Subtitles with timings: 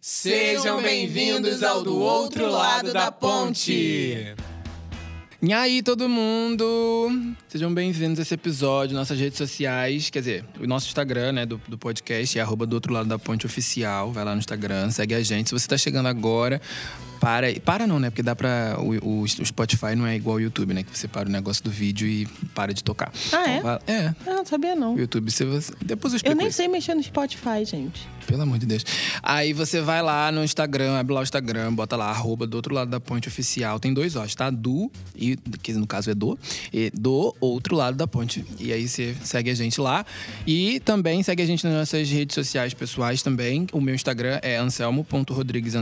[0.00, 4.32] Sejam bem-vindos ao Do Outro Lado da Ponte.
[5.42, 7.34] E aí, todo mundo!
[7.48, 11.60] Sejam bem-vindos a esse episódio, nossas redes sociais, quer dizer, o nosso Instagram, né, do,
[11.66, 14.12] do podcast é arroba do outro lado da ponte oficial.
[14.12, 15.48] Vai lá no Instagram, segue a gente.
[15.48, 16.60] Se você tá chegando agora,
[17.20, 17.52] para.
[17.60, 18.10] Para não, né?
[18.10, 18.76] Porque dá pra.
[18.78, 20.82] O, o, Spotify não é igual ao YouTube, né?
[20.82, 23.12] Que você para o negócio do vídeo e para de tocar.
[23.32, 23.60] Ah, é?
[23.60, 24.14] vai- é.
[24.26, 24.94] Ah, não sabia não.
[24.94, 25.72] O YouTube, se você.
[25.84, 26.56] Depois eu Eu nem isso.
[26.56, 28.08] sei mexer no Spotify, gente.
[28.26, 28.84] Pelo amor de Deus.
[29.22, 32.74] Aí você vai lá no Instagram, abre lá o Instagram, bota lá, arroba do outro
[32.74, 33.80] lado da ponte oficial.
[33.80, 34.50] Tem dois O's, tá?
[34.50, 36.38] Do, e, que no caso é do,
[36.70, 38.44] e do outro lado da ponte.
[38.60, 40.04] E aí você segue a gente lá.
[40.46, 43.66] E também segue a gente nas nossas redes sociais pessoais também.
[43.72, 45.74] O meu Instagram é anselmo.rodrigues.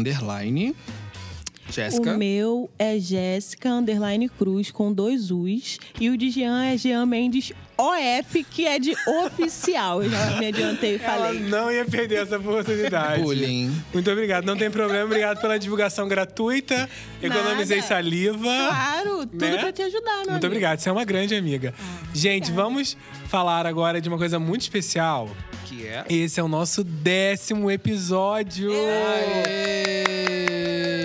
[1.70, 2.14] Jéssica.
[2.14, 5.78] O meu é Jéssica Underline Cruz com dois U's.
[6.00, 8.94] E o de Jean é Jean Mendes OF, que é de
[9.24, 10.02] oficial.
[10.02, 11.40] Eu já me adiantei e Ela falei.
[11.40, 13.22] não ia perder essa oportunidade.
[13.22, 13.74] Bullying.
[13.92, 15.04] Muito obrigado, não tem problema.
[15.04, 16.88] Obrigado pela divulgação gratuita.
[17.22, 17.88] Economizei Nada.
[17.88, 18.38] saliva.
[18.68, 19.58] Claro, tudo Né?
[19.58, 20.46] pra te ajudar, meu Muito amigo.
[20.46, 21.74] obrigado, você é uma grande amiga.
[22.14, 22.96] Gente, vamos
[23.28, 25.28] falar agora de uma coisa muito especial.
[25.66, 26.04] Que é.
[26.08, 28.70] Esse é o nosso décimo episódio.
[28.72, 30.06] Aê!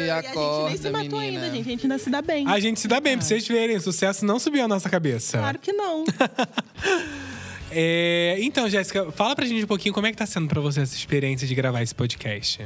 [0.06, 1.44] E a gente nem se Acorda, matou menina.
[1.46, 1.68] ainda, gente.
[1.68, 2.48] A gente ainda se dá bem.
[2.48, 3.78] A gente se dá bem, pra vocês verem.
[3.78, 5.38] O sucesso não subiu a nossa cabeça.
[5.40, 6.04] Claro que não.
[7.74, 10.82] É, então, Jéssica, fala pra gente um pouquinho como é que tá sendo pra você
[10.82, 12.60] essa experiência de gravar esse podcast.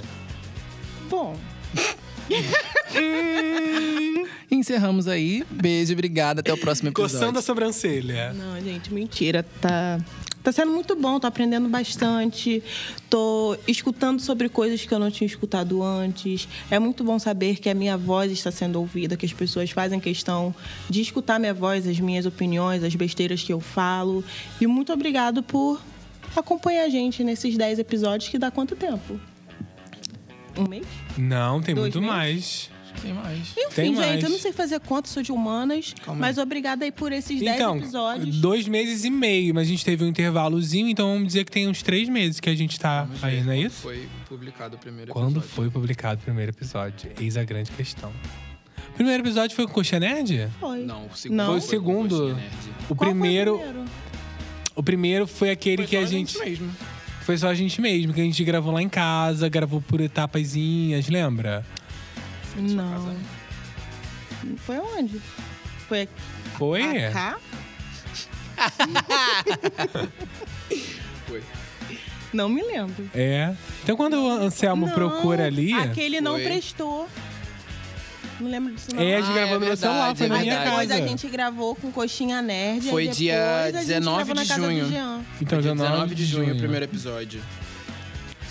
[1.07, 1.37] Bom,
[4.49, 5.43] Encerramos aí.
[5.49, 6.41] Beijo, obrigada.
[6.41, 7.19] Até o próximo episódio.
[7.19, 8.33] Coçando a sobrancelha.
[8.33, 9.43] Não, gente, mentira.
[9.61, 9.99] Tá,
[10.45, 12.63] tá sendo muito bom, tô aprendendo bastante.
[13.09, 16.47] Tô escutando sobre coisas que eu não tinha escutado antes.
[16.69, 19.99] É muito bom saber que a minha voz está sendo ouvida, que as pessoas fazem
[19.99, 20.53] questão
[20.87, 24.23] de escutar minha voz, as minhas opiniões, as besteiras que eu falo.
[24.61, 25.81] E muito obrigado por
[26.35, 29.19] acompanhar a gente nesses 10 episódios, que dá quanto tempo?
[30.55, 30.85] Um mês?
[31.17, 32.15] Não, tem Dois muito meses?
[32.15, 32.74] mais.
[33.01, 33.39] Tem mais.
[33.57, 34.23] Enfim, Tem gente, mais.
[34.23, 36.21] eu não sei fazer conta, sou de humanas, Calma aí.
[36.21, 38.37] mas obrigada aí por esses 10 Então, episódios.
[38.39, 41.67] dois meses e meio, mas a gente teve um intervalozinho, então vamos dizer que tem
[41.67, 43.81] uns três meses que a gente tá Vamos aí, ver não é quando isso?
[43.81, 45.49] Foi publicado o primeiro Quando episódio.
[45.49, 47.11] foi publicado o primeiro episódio?
[47.19, 48.11] Eis a grande questão.
[48.89, 50.49] O primeiro episódio foi com Coxa Nerd?
[50.59, 50.79] Foi.
[50.85, 51.37] Não, o segundo.
[51.37, 51.45] Não.
[51.47, 52.37] Foi o segundo.
[52.89, 53.85] O Qual foi primeiro, primeiro?
[54.75, 56.71] o primeiro foi aquele Foi que só a gente, mesmo.
[57.21, 61.09] foi só a gente mesmo, que a gente gravou lá em casa, gravou por etapazinhas,
[61.09, 61.65] lembra?
[62.55, 63.15] Não.
[64.57, 65.21] Foi onde?
[65.87, 66.07] Foi
[66.57, 66.81] Foi?
[67.11, 67.37] cá?
[71.27, 71.43] Foi.
[72.33, 73.09] Não me lembro.
[73.13, 73.53] É.
[73.83, 76.43] Então quando o Anselmo Não, procura ali, Aquele não Foi.
[76.43, 77.07] prestou.
[78.39, 79.01] Não lembro disso, não.
[79.01, 80.69] é a gente Ah, gravou é no meu celular, verdade, foi é na minha verdade.
[80.69, 81.03] depois casa.
[81.03, 82.89] a gente gravou com Coxinha Nerd.
[82.89, 85.25] Foi aí depois dia a gente 19 gravou na de casa junho.
[85.41, 87.41] Então, Dia 19 de junho, o primeiro episódio.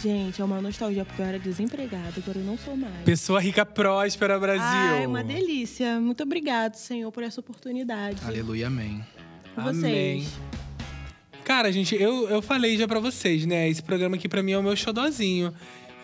[0.04, 2.92] Gente, é uma nostalgia, porque eu era desempregada, agora eu não sou mais.
[3.06, 4.62] Pessoa rica próspera, Brasil.
[4.62, 5.98] Ai, uma delícia.
[5.98, 8.20] Muito obrigado, Senhor, por essa oportunidade.
[8.22, 9.02] Aleluia, amém.
[9.56, 9.80] E vocês?
[9.80, 10.26] Amém.
[11.42, 13.66] Cara, gente, eu, eu falei já pra vocês, né?
[13.66, 15.54] Esse programa aqui pra mim é o meu xodozinho.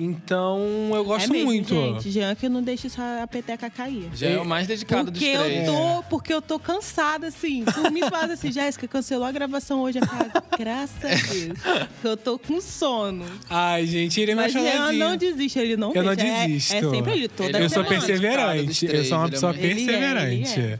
[0.02, 1.74] Então, eu gosto é mesmo, muito.
[1.74, 4.08] Gente, Jean que não deixa essa peteca cair.
[4.14, 5.68] Já é o mais dedicado Porque dos três.
[5.68, 7.64] eu tô, porque eu tô cansada, assim.
[7.64, 9.98] Por mim, fala assim, Jéssica, cancelou a gravação hoje.
[9.98, 11.58] Eu falo, graças a Deus.
[12.00, 13.26] que Eu tô com sono.
[13.50, 16.30] Ai, gente, ele é meu Mas Jean não desiste, ele não Eu não deixa.
[16.32, 16.74] É- desisto.
[16.74, 18.86] É, sempre ele, toda Ele é eu sou perseverante.
[18.86, 20.60] três, eu sou uma é pessoa Ele é, perseverante.
[20.60, 20.78] ele é.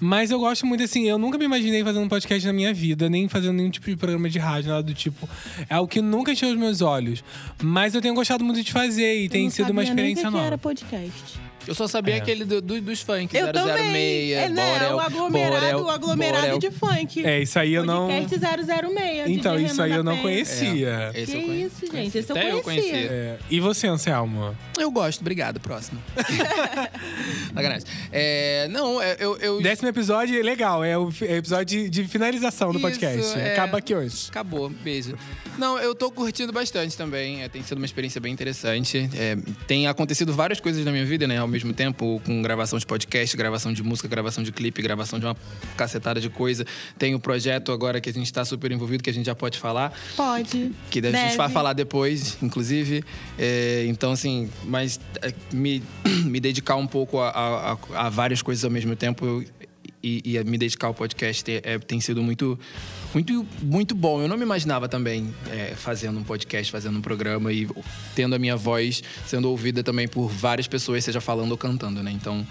[0.00, 3.08] Mas eu gosto muito, assim, eu nunca me imaginei fazendo um podcast na minha vida,
[3.08, 5.28] nem fazendo nenhum tipo de programa de rádio, nada do tipo.
[5.68, 7.24] É algo que nunca encheu os meus olhos.
[7.62, 10.22] Mas eu tenho gostado muito de fazer e Eu tem sido uma sabia nem experiência
[10.24, 10.46] que que nova.
[10.46, 11.45] era podcast.
[11.66, 12.18] Eu só sabia É.
[12.18, 14.32] aquele do, do- dos funk, Eu 006, também.
[14.32, 14.72] É, né?
[14.78, 16.58] Borel, o aglomerado, Borel, o aglomerado Borel.
[16.58, 17.24] de funk.
[17.26, 18.06] É, isso aí eu não.
[18.08, 19.28] Podcast 006.
[19.28, 21.10] Então, isso aí eu não conhecia.
[21.14, 21.84] Esse Que eu conheço.
[21.84, 22.18] isso, gente?
[22.18, 22.90] Esse eu Até eu conhecia.
[22.92, 23.10] conhecia.
[23.10, 24.56] É, E você, Anselmo?
[24.78, 25.58] Eu gosto, obrigado.
[25.60, 26.00] Próximo.
[27.54, 27.86] Sacanagem.
[28.12, 29.60] É, não, é, eu, eu.
[29.62, 30.84] Décimo episódio, legal.
[30.84, 33.38] É o é o episódio de, de finalização do Isso, podcast.
[33.38, 33.52] é.
[33.52, 34.26] Acaba aqui hoje.
[34.28, 35.16] Acabou, beijo.
[35.58, 37.42] Não, eu tô curtindo bastante também.
[37.42, 39.08] É, tem sido uma experiência bem interessante.
[39.14, 41.38] É, tem acontecido várias coisas na minha vida, né?
[41.38, 45.24] Ao mesmo tempo, com gravação de podcast, gravação de música, gravação de clipe, gravação de
[45.26, 45.36] uma
[45.76, 46.64] cacetada de coisa.
[46.98, 49.58] Tem o projeto agora que a gente tá super envolvido, que a gente já pode
[49.58, 49.92] falar.
[50.16, 50.70] Pode.
[50.90, 51.36] Que a gente Deve.
[51.36, 53.02] vai falar depois, inclusive.
[53.38, 55.82] É, então, assim, mas é, me,
[56.24, 57.30] me dedicar um pouco a-
[57.94, 59.42] a- a várias coisas ao mesmo tempo
[60.02, 62.58] e, e me dedicar ao podcast é- é- tem sido muito,
[63.14, 64.20] muito, muito bom.
[64.22, 67.68] Eu não me imaginava também é, fazendo um podcast, fazendo um programa e
[68.14, 72.10] tendo a minha voz sendo ouvida também por várias pessoas, seja falando ou cantando, né?
[72.10, 72.46] Então,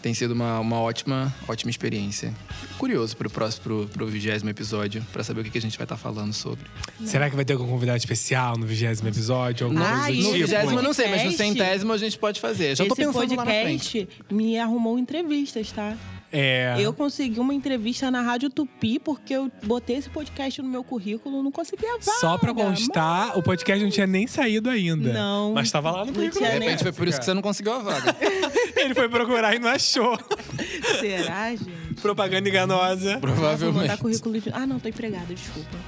[0.00, 2.34] Tem sido uma, uma ótima, ótima experiência.
[2.76, 5.96] Curioso pro próximo, pro, vigésimo episódio, pra saber o que, que a gente vai estar
[5.96, 6.66] falando sobre.
[7.06, 9.66] Será que vai ter algum convidado especial no vigésimo episódio?
[9.66, 10.46] Alguma Ah, coisa do e No Tipo.
[10.46, 12.76] vigésimo eu não sei, mas no podcast- centésimo a gente pode fazer.
[12.76, 14.04] Já tô Esse pensando lá na frente.
[14.06, 15.96] podcast me arrumou entrevistas, tá?
[16.36, 16.74] É.
[16.80, 21.42] Eu consegui uma entrevista na Rádio Tupi porque eu botei esse podcast no meu currículo,
[21.44, 22.18] não consegui a vaga.
[22.18, 25.12] Só pra constar, o podcast não tinha nem saído ainda.
[25.12, 25.52] Não.
[25.54, 26.38] Mas tava lá no currículo.
[26.38, 28.16] tinha De nem- repente foi por isso que você não conseguiu a vaga.
[28.76, 30.18] Ele foi procurar e não achou.
[30.56, 31.94] Mas Será, gente?
[32.02, 33.12] Propaganda enganosa.
[33.12, 33.82] Vou Provavelmente.
[33.82, 34.50] mandar currículo de...
[34.52, 35.78] Ah, não, tô empregada, desculpa.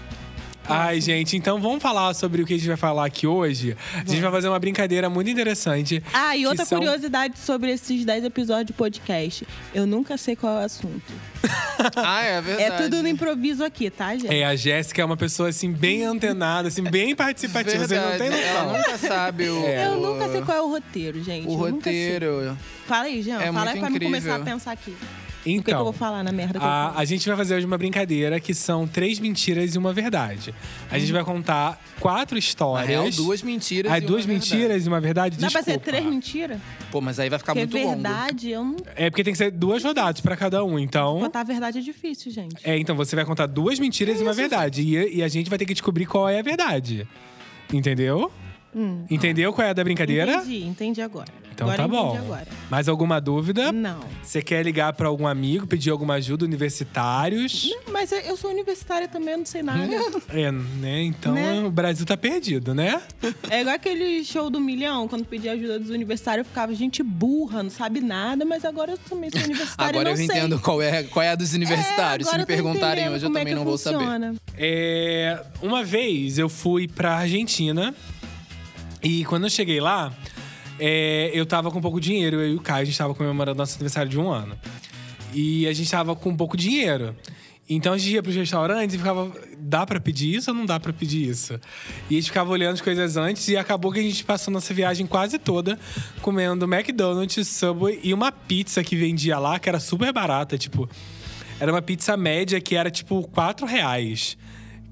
[0.69, 3.77] Ai, gente, então vamos falar sobre o que a gente vai falar aqui hoje.
[3.95, 6.03] A gente vai fazer uma brincadeira muito interessante.
[6.13, 9.47] Ah, e outra são- curiosidade sobre esses 10 episódios de podcast.
[9.75, 11.13] Eu nunca sei qual é o assunto.
[11.95, 12.63] Ah, é verdade.
[12.73, 14.33] É tudo no improviso aqui, tá, gente?
[14.35, 17.87] É, a Jéssica é uma pessoa, assim, bem antenada, assim, bem participativa.
[17.87, 18.43] Vocês não têm Verdade.
[18.43, 18.79] Ela noção.
[18.79, 21.47] nunca sabe o, Eu nunca sei qual é o roteiro, gente.
[21.47, 22.13] o Eu nunca sei.
[22.15, 22.59] roteiro.
[22.87, 23.41] Fala aí, Jean.
[23.43, 24.21] É Fala aí pra mim incrível.
[24.21, 24.97] começar a pensar aqui.
[25.59, 27.27] O que, que eu Então, vou falar na merda que eu a, vou a gente
[27.29, 30.55] vai fazer hoje uma brincadeira que são três mentiras e uma verdade.
[30.91, 32.89] A gente vai contar quatro Na histórias.
[32.89, 34.51] real, duas mentiras Aí e uma duas verdade.
[34.55, 35.39] mentiras e uma verdade?
[35.39, 36.59] Dá pra ser três mentiras?
[36.91, 38.03] Pô, mas aí vai ficar Porque muito longo.
[38.03, 38.77] verdade, eu não.
[38.97, 41.21] É porque tem que ser duas rodadas pra cada um, então...
[41.21, 42.57] Contar a verdade é difícil, gente.
[42.65, 44.83] É, então você vai contar duas mentiras e uma verdade.
[44.83, 47.07] E, e a gente vai ter que descobrir qual é a verdade.
[47.73, 48.31] Entendeu?
[49.11, 50.35] Entendeu qual é a da brincadeira?
[50.37, 51.29] Entendi, entendi agora.
[51.57, 52.17] Então agora tá eu bom.
[52.19, 52.47] agora.
[52.71, 53.73] Mais alguma dúvida?
[53.73, 54.01] Não.
[54.23, 57.71] Você quer ligar pra algum amigo, pedir alguma ajuda, universitários?
[57.87, 59.89] Não, Mas eu sou universitária também, eu não sei nada.
[60.29, 61.03] É, né?
[61.05, 61.61] Então Né?
[61.67, 63.01] o Brasil tá perdido, né?
[63.49, 67.63] É igual aquele show do milhão, quando pedia ajuda dos universitários, eu ficava gente burra,
[67.63, 70.25] não sabe nada, mas agora eu também sou universitária Agora e eu sei.
[70.27, 72.29] entendo qual é, qual é a dos universitários.
[72.29, 73.99] É, Se me perguntarem hoje, eu é também que não vou saber.
[73.99, 74.35] funciona.
[74.59, 77.95] É, uma vez eu fui pra Argentina
[79.03, 80.13] e quando eu cheguei lá,
[80.79, 82.41] é, eu tava com pouco dinheiro.
[82.41, 84.57] Eu e o Caio, a gente tava comemorando nosso aniversário de um ano.
[85.33, 87.15] E a gente tava com pouco dinheiro.
[87.69, 89.31] Então a gente ia pros restaurantes e ficava.
[89.59, 91.61] Dá pra pedir isso ou não dá pra pedir isso?
[92.09, 94.73] E a gente ficava olhando as coisas antes e acabou que a gente passou nossa
[94.73, 95.79] viagem quase toda
[96.23, 100.89] comendo McDonald's, Subway e uma pizza que vendia lá, que era super barata, tipo.
[101.59, 104.37] Era uma pizza média que era tipo 4 reais.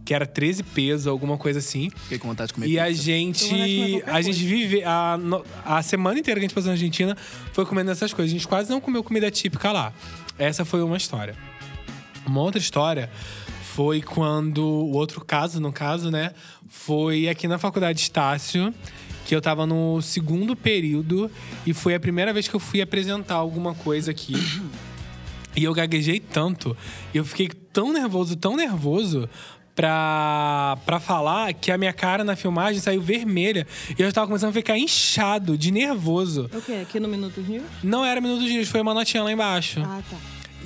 [0.04, 1.90] Que era 13 pesos, alguma coisa assim.
[1.90, 2.98] Fiquei com vontade de comer E a pizza.
[3.00, 4.02] De gente.
[4.06, 4.82] A gente vive.
[4.84, 5.18] A,
[5.64, 7.16] a semana inteira que a gente passou na Argentina
[7.52, 8.30] foi comendo essas coisas.
[8.30, 9.92] A gente quase não comeu comida típica lá.
[10.38, 11.34] Essa foi uma história.
[12.26, 13.10] Uma outra história
[13.74, 14.58] foi quando.
[14.62, 16.32] O outro caso, no caso, né?
[16.68, 18.74] Foi aqui na faculdade de Estácio.
[19.24, 21.30] Que eu tava no segundo período
[21.64, 24.34] e foi a primeira vez que eu fui apresentar alguma coisa aqui.
[25.56, 26.76] E eu gaguejei tanto,
[27.12, 29.28] e eu fiquei tão nervoso, tão nervoso
[29.74, 33.66] pra, pra falar que a minha cara na filmagem saiu vermelha.
[33.98, 36.50] E eu já tava começando a ficar inchado, de nervoso.
[36.52, 36.80] O quê?
[36.82, 37.64] Aqui no Minutos News?
[37.82, 39.80] Não era Minuto News, foi uma notinha lá embaixo.
[39.84, 40.16] Ah, tá.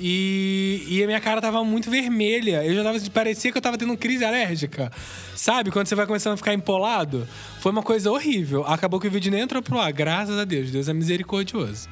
[0.01, 2.63] E, e a minha cara tava muito vermelha.
[2.63, 2.97] Eu já tava.
[3.11, 4.89] Parecia que eu tava tendo crise alérgica.
[5.35, 5.71] Sabe?
[5.71, 7.27] Quando você vai começando a ficar empolado.
[7.59, 8.65] Foi uma coisa horrível.
[8.65, 9.91] Acabou que o vídeo nem entrou pro ar.
[9.91, 10.71] Graças a Deus.
[10.71, 11.89] Deus é misericordioso.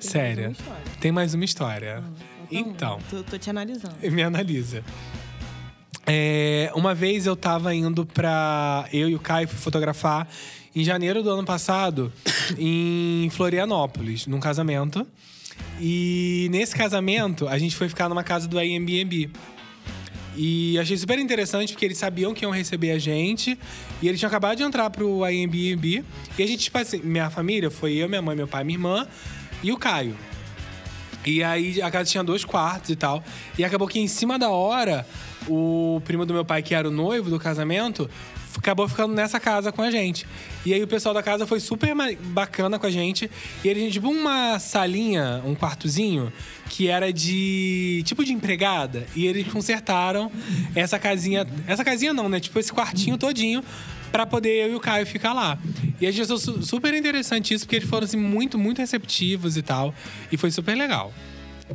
[0.00, 0.44] Sério.
[0.44, 0.82] uma história.
[0.98, 2.02] Tem mais uma história.
[2.50, 2.98] Então.
[3.10, 3.94] Tô, tô te analisando.
[4.10, 4.82] Me analisa.
[6.06, 8.86] É, uma vez eu tava indo pra.
[8.92, 10.28] Eu e o Caio fotografar
[10.74, 12.12] em janeiro do ano passado
[12.58, 15.06] em Florianópolis, num casamento.
[15.80, 19.30] E nesse casamento a gente foi ficar numa casa do Airbnb.
[20.36, 23.58] E achei super interessante porque eles sabiam que iam receber a gente.
[24.02, 26.04] E eles tinham acabado de entrar pro Airbnb.
[26.36, 29.06] E a gente, tipo assim, minha família foi eu, minha mãe, meu pai, minha irmã
[29.62, 30.16] e o Caio.
[31.24, 33.22] E aí a casa tinha dois quartos e tal.
[33.58, 35.06] E acabou que em cima da hora,
[35.48, 38.08] o primo do meu pai, que era o noivo do casamento,
[38.56, 40.26] acabou ficando nessa casa com a gente.
[40.64, 43.30] E aí o pessoal da casa foi super bacana com a gente.
[43.62, 46.32] E eles tinham tipo uma salinha, um quartozinho,
[46.70, 48.02] que era de.
[48.06, 49.06] tipo de empregada.
[49.14, 50.30] E eles consertaram
[50.74, 51.46] essa casinha.
[51.66, 52.40] Essa casinha não, né?
[52.40, 53.62] Tipo esse quartinho todinho.
[54.12, 55.58] Pra poder eu e o Caio ficar lá.
[56.00, 59.56] E a gente achou su- super interessante isso, porque eles foram assim, muito, muito receptivos
[59.56, 59.92] e tal.
[60.30, 61.12] E foi super legal.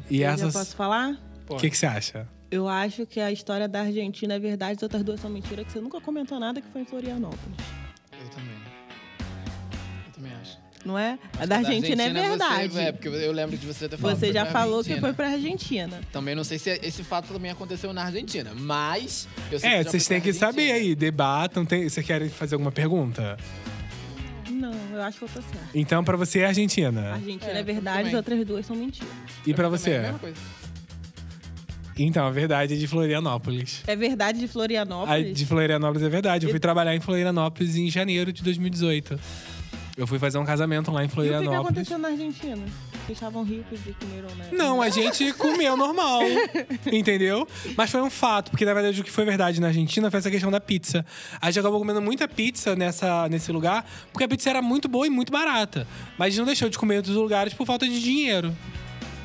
[0.09, 0.53] E Eu essas.
[0.53, 1.17] posso falar?
[1.49, 2.25] O que, que você acha?
[2.51, 5.71] Eu acho que a história da Argentina é verdade, as outras duas são mentiras, que
[5.71, 7.57] você nunca comentou nada que foi em Florianópolis.
[8.11, 8.55] Eu também.
[10.07, 10.57] Eu também acho.
[10.83, 11.19] Não é?
[11.37, 12.73] A da Argentina, é verdade.
[12.73, 14.17] Você, é, porque eu lembro de você ter falado.
[14.17, 15.01] Você já falou que Argentina.
[15.01, 15.99] foi pra Argentina.
[16.11, 19.27] Também não sei se esse fato também aconteceu na Argentina, mas.
[19.51, 20.89] Eu sei É, vocês têm que saber Argentina.
[20.89, 21.65] aí, debatam.
[21.65, 21.87] Tem...
[21.87, 23.37] Vocês querem fazer alguma pergunta?
[24.49, 25.69] Não, eu acho que eu tô certa.
[25.75, 27.11] Então, pra você é A Argentina.
[27.13, 29.09] Argentina É, é, verdade, as outras duas são mentiras.
[29.45, 29.91] E pra você?
[29.91, 30.37] é a mesma coisa.
[31.99, 33.83] Então, a verdade é de Florianópolis.
[33.85, 35.37] É verdade de A Florianópolis?
[35.37, 36.45] de Florianópolis é verdade.
[36.45, 39.19] Eu fui trabalhar em Florianópolis em janeiro de 2018.
[39.97, 41.59] Eu fui fazer um casamento lá em E o que, que Florianópolis.
[41.65, 42.55] aconteceu na Argentina?
[43.05, 44.47] Vocês estavam ricos e comeram, né?
[44.53, 46.21] Não, a gente comeu normal.
[46.89, 47.45] entendeu?
[47.75, 50.31] Mas foi um fato, porque na verdade o que foi verdade na Argentina foi essa
[50.31, 51.05] questão da pizza.
[51.41, 55.05] A gente acabou comendo muita pizza nessa, nesse lugar, porque a pizza era muito boa
[55.05, 55.85] e muito barata.
[56.17, 58.55] Mas a gente não deixou de comer em outros lugares por falta de dinheiro.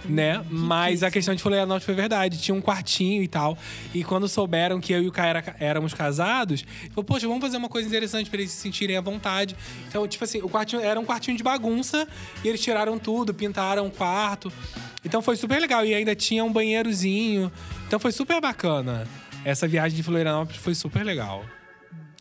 [0.06, 0.44] Né?
[0.50, 2.38] Mas a questão de Florianópolis foi verdade.
[2.38, 3.56] Tinha um quartinho e tal.
[3.94, 7.56] E quando souberam que eu e o Kai era- éramos casados, falou, poxa, vamos fazer
[7.56, 9.56] uma coisa interessante pra eles se sentirem à vontade.
[9.88, 12.06] Então, tipo assim, o quartinho era um quartinho de bagunça
[12.44, 14.52] e eles tiraram tudo, pintaram o quarto.
[15.04, 15.84] Então foi super legal.
[15.86, 17.50] E ainda tinha um banheirozinho.
[17.86, 19.06] Então foi super bacana.
[19.44, 21.44] Essa viagem de Florianópolis foi super legal.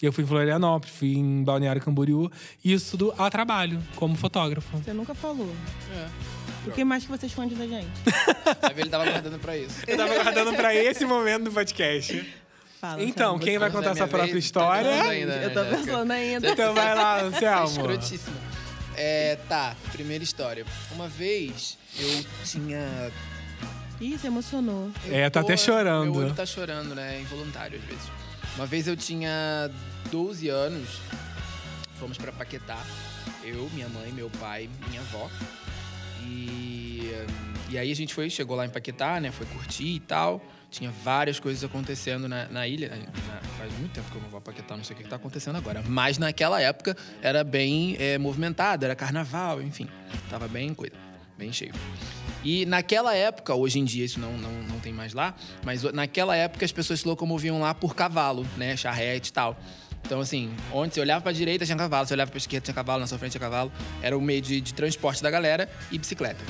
[0.01, 2.29] Eu fui em Florianópolis, fui em Balneário Camboriú.
[2.63, 4.77] E isso tudo a trabalho, como fotógrafo.
[4.77, 5.53] Você nunca falou.
[5.95, 6.32] É.
[6.65, 7.87] O que mais que você esconde da gente?
[8.77, 9.81] Ele tava guardando pra isso.
[9.87, 12.33] Eu tava guardando pra esse momento do podcast.
[12.79, 13.01] Fala.
[13.03, 14.83] Então, quem vai você- contar é sua própria vez, história?
[14.83, 15.77] tá pensando ainda, né, Eu tô Jéssica?
[15.85, 16.49] pensando ainda.
[16.49, 17.65] Então vai lá, é Anselmo.
[17.67, 18.35] escrotíssimo.
[18.95, 20.65] É, tá, primeira história.
[20.91, 23.11] Uma vez eu tinha.
[24.01, 24.91] Ih, você emocionou.
[25.05, 26.11] eu É, tá tô- até chorando.
[26.11, 27.19] Meu olho tá chorando, né?
[27.21, 28.03] Involuntário às vezes.
[28.55, 29.71] Uma vez eu tinha
[30.11, 30.99] 12 anos,
[31.99, 32.77] fomos pra Paquetá.
[33.43, 35.29] Eu, minha mãe, meu pai, minha avó.
[36.25, 37.11] E,
[37.69, 39.31] e aí a gente foi, chegou lá em Paquetá, né?
[39.31, 40.41] Foi curtir e tal.
[40.69, 42.89] Tinha várias coisas acontecendo na, na ilha.
[42.89, 45.09] Na- faz muito tempo que eu não vou a Paquetá, não sei o que, que
[45.09, 45.83] tá acontecendo agora.
[45.87, 49.87] Mas naquela época era bem é, movimentado, era carnaval, enfim.
[50.29, 50.93] Tava bem coisa,
[51.37, 51.73] bem cheio.
[52.43, 56.35] E naquela época, hoje em dia isso não, não, não tem mais lá, mas naquela
[56.35, 58.75] época as pessoas se locomoviam lá por cavalo, né?
[58.75, 59.57] Charrete e tal.
[60.05, 62.99] Então, assim, onde você olhava pra direita tinha cavalo, você olhava pra esquerda tinha cavalo,
[62.99, 63.71] na sua frente tinha cavalo.
[64.01, 66.43] Era o meio de, de transporte da galera e bicicleta.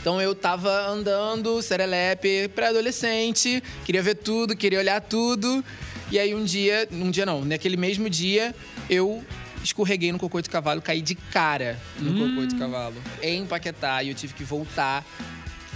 [0.00, 5.64] Então eu tava andando, serelepe, pré-adolescente, queria ver tudo, queria olhar tudo.
[6.10, 8.54] E aí um dia, um dia não, naquele mesmo dia,
[8.88, 9.24] eu
[9.62, 14.08] escorreguei no cocô de cavalo, caí de cara no cocô de cavalo, em Paquetá, e
[14.08, 15.04] eu tive que voltar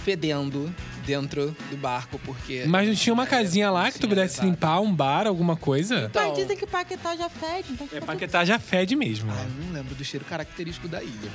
[0.03, 0.73] fedendo
[1.05, 2.63] dentro do barco, porque...
[2.67, 4.47] Mas não tinha uma casinha lá que tu pudesse exato.
[4.47, 6.05] limpar, um bar, alguma coisa?
[6.09, 9.31] Então- Mas dizem que Paquetá já fede, então É, Paquetá já fede mesmo.
[9.31, 11.31] Ah, eu não lembro do cheiro característico da ilha.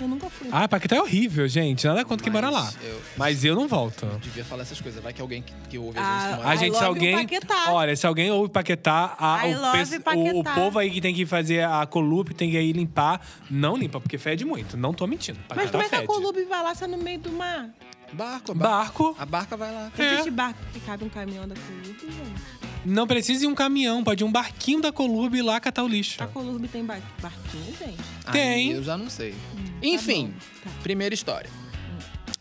[0.00, 0.48] Eu nunca fui.
[0.50, 1.86] Ah, Paquetá é horrível, gente.
[1.86, 2.72] Nada contra quem Mas mora lá.
[2.82, 4.04] eu- Mas eu não volto.
[4.20, 6.32] Devia falar essas coisas, vai que alguém que, que ouve Ah, a gente...
[6.32, 7.16] A mora- I gente, se love alguém.
[7.18, 7.72] Paquetá.
[7.72, 10.54] Olha, se alguém ouve Paquetá, a- I o, love pes- o- o Paquetá.
[10.54, 13.20] povo aí que tem que fazer a colupe, tem que ir limpar.
[13.48, 14.76] Não limpa, porque fede muito.
[14.76, 15.38] Não tô mentindo.
[15.48, 16.06] Mas Paquetá como é que a fede.
[16.08, 17.68] Colube vai lá, se é no meio do mar?
[18.12, 18.76] Barco, a barca.
[18.76, 19.16] Barco.
[19.18, 19.90] A barca vai lá.
[19.98, 20.12] É.
[20.14, 22.62] existe barco que cabe um caminhão da Colube, gente.
[22.84, 25.88] Não precisa ir um caminhão, pode ir um barquinho da Colube ir lá catar o
[25.88, 26.22] lixo.
[26.22, 28.02] A Colube tem bar- barquinho, gente?
[28.30, 28.70] Tem.
[28.70, 29.34] Aí eu já não sei.
[29.82, 30.70] Enfim, bom, tá.
[30.82, 31.48] primeira história.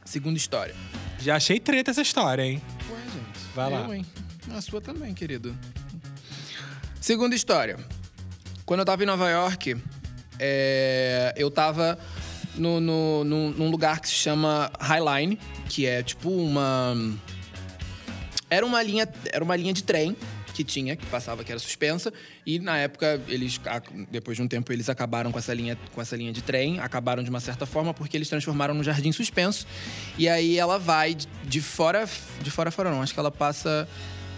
[0.04, 0.76] Segunda história.
[1.20, 2.62] Já achei treta essa história, hein?
[2.92, 3.56] Ué, gente.
[3.56, 3.80] Vai lá.
[3.82, 4.06] eu, hein?
[4.56, 5.56] A sua também, querido.
[7.00, 7.78] Segunda história.
[8.66, 9.78] Quando eu tava em Nova York,
[10.40, 11.98] é, eu tava
[12.56, 15.38] no, no, num, num lugar que se chama Highline,
[15.72, 16.94] que é tipo uma.
[18.50, 20.18] Era uma linha, era uma linha de trem
[20.54, 22.12] que tinha, que passava, que era suspensa.
[22.46, 23.60] E na época, eles,
[24.12, 26.82] depois de um tempo, eles acabaram com essa linha, com essa linha de trem.
[26.82, 29.66] Acabaram de uma certa forma, porque eles transformaram num jardim suspenso.
[30.18, 32.06] E aí ela vai de, fora.
[32.42, 33.02] De fora fora, não.
[33.02, 33.88] Acho que ela passa.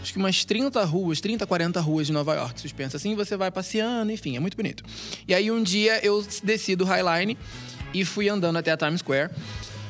[0.03, 3.49] Acho que umas 30 ruas, 30, 40 ruas de Nova York, suspensa assim, você vai
[3.49, 4.83] passeando, enfim, é muito bonito.
[5.25, 7.37] E aí um dia eu desci do Highline
[7.93, 9.31] e fui andando até a Times Square.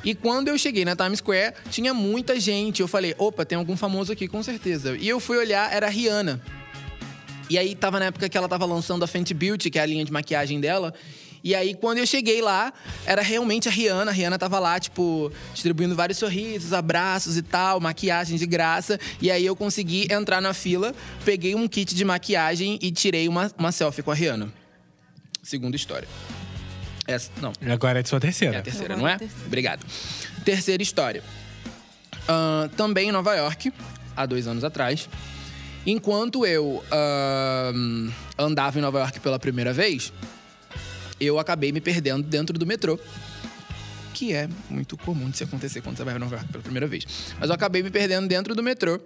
[0.04, 2.82] E quando eu cheguei na Times Square, tinha muita gente.
[2.82, 4.98] Eu falei, opa, tem algum famoso aqui, com certeza.
[4.98, 6.42] E eu fui olhar, era a Rihanna.
[7.50, 9.86] E aí tava na época que ela tava lançando a Fenty Beauty, que é a
[9.86, 10.94] linha de maquiagem dela.
[11.44, 12.72] E aí, quando eu cheguei lá,
[13.06, 14.12] era realmente a Rihanna.
[14.12, 18.98] A Rihanna tava lá, tipo, distribuindo vários sorrisos, abraços e tal, maquiagem de graça.
[19.22, 20.96] E aí eu consegui entrar na fila,
[21.26, 24.54] peguei um kit de maquiagem e tirei uma, uma selfie com a Rihanna.
[25.44, 26.08] Segunda história.
[27.08, 28.62] Essa, não, Agora é de sua é a terceira.
[28.62, 29.18] terceira, não é é?
[29.18, 29.46] terceira.
[29.46, 29.86] Obrigado.
[30.46, 31.24] Terceira história.
[32.28, 33.74] Ahn, também em Nova York,
[34.16, 35.10] há dois anos atrás.
[35.86, 40.14] Enquanto eu ahn, andava em Nova York pela primeira vez,
[41.20, 42.98] eu acabei me perdendo dentro do metrô.
[44.14, 47.06] Que é muito comum de se acontecer quando você vai York pela primeira vez.
[47.40, 49.00] Mas eu acabei me perdendo dentro do metrô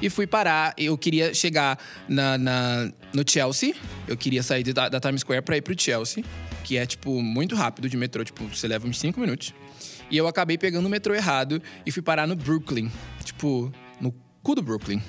[0.00, 0.72] e fui parar.
[0.78, 1.78] Eu queria chegar
[2.08, 3.74] na, na- no Chelsea.
[4.06, 6.24] Eu queria sair da, da Times Square pra ir pro Chelsea,
[6.64, 8.22] que é, tipo, muito rápido de metrô.
[8.24, 9.52] Tipo, você leva uns 5 minutos.
[10.10, 12.90] E eu acabei pegando o metrô errado e fui parar no Brooklyn.
[13.24, 15.02] Tipo, no cu do Brooklyn.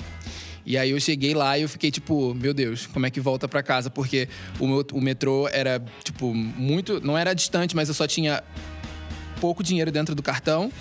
[0.65, 3.49] E aí eu cheguei lá e eu fiquei tipo, meu Deus, como é que volta
[3.49, 3.89] pra casa?
[3.89, 4.29] Porque
[4.59, 7.01] o, meu, o metrô era, tipo, muito.
[7.01, 8.41] Não era distante, mas eu só tinha
[9.43, 10.71] pouco dinheiro dentro do cartão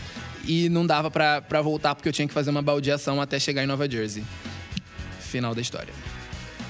[0.45, 3.65] e não dava pra, pra voltar porque eu tinha que fazer uma baldeação até chegar
[3.65, 4.23] em Nova Jersey.
[5.19, 5.93] Final da história.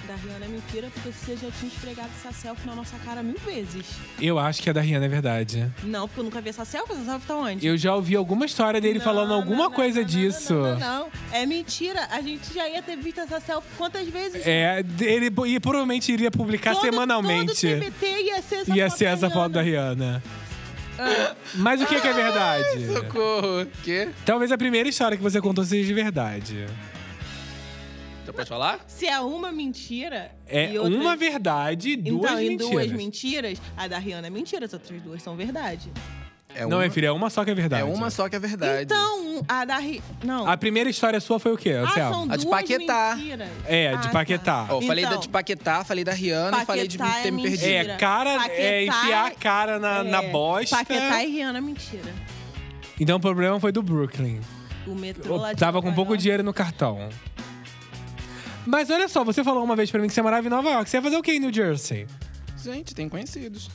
[0.08, 3.36] Da Rihanna é mentira porque você já tinha esfregado essa selfie na nossa cara mil
[3.44, 3.84] vezes.
[4.20, 5.70] Eu acho que a da Rihanna é verdade.
[5.84, 6.92] Não, porque eu nunca vi essa selfie.
[6.94, 7.66] Essa selfie tá onde?
[7.66, 10.54] Eu já ouvi alguma história dele Não, falando não, alguma não, coisa não, não, disso.
[10.54, 12.08] Não, não, não, É mentira.
[12.10, 14.46] A gente já ia ter visto essa selfie quantas vezes?
[14.46, 17.68] É, ele e provavelmente iria publicar Todo- semanalmente.
[17.68, 20.22] Todo TBT ia ser essa Ia foto ser da essa foto da Rihanna.
[21.54, 22.86] Mas o que, que é verdade?
[22.92, 23.66] Socorro.
[23.82, 24.08] Quê?
[24.24, 26.66] Talvez a primeira história que você contou seja de verdade.
[28.24, 28.80] Já pode falar?
[28.86, 30.30] Se é uma mentira.
[30.46, 30.94] É e outra...
[30.98, 32.70] uma verdade e duas Então, em mentiras.
[32.70, 35.90] duas mentiras, a da Rihanna é mentira, as outras duas são verdade.
[36.54, 37.82] É Não, uma, minha filha, é uma só que é verdade.
[37.82, 38.82] É uma só que é verdade.
[38.82, 40.02] Então, a da Rihanna.
[40.22, 40.46] Não.
[40.46, 42.14] A primeira história sua foi o quê, ah, Anselmo?
[42.14, 43.14] são A de Paquetá.
[43.16, 43.48] mentiras.
[43.66, 44.66] É, de Ah, Paquetá.
[44.68, 47.30] Ó, eu falei da Então, de Paquetá, falei da Rihanna e falei de é ter
[47.30, 47.64] me perdido.
[47.64, 50.76] É, cara, é Paquetá enfiar a é- cara na, na é, bosta.
[50.76, 52.12] Paquetá e Rihanna, mentira.
[53.00, 54.40] Então o problema foi do Brooklyn.
[54.86, 57.08] O metrô lá de Tava com pouco dinheiro no cartão.
[58.66, 60.88] Mas olha só, você falou uma vez pra mim que você morava em Nova York.
[60.90, 62.06] Você ia fazer o quê em New Jersey?
[62.62, 63.70] Gente, tem conhecidos.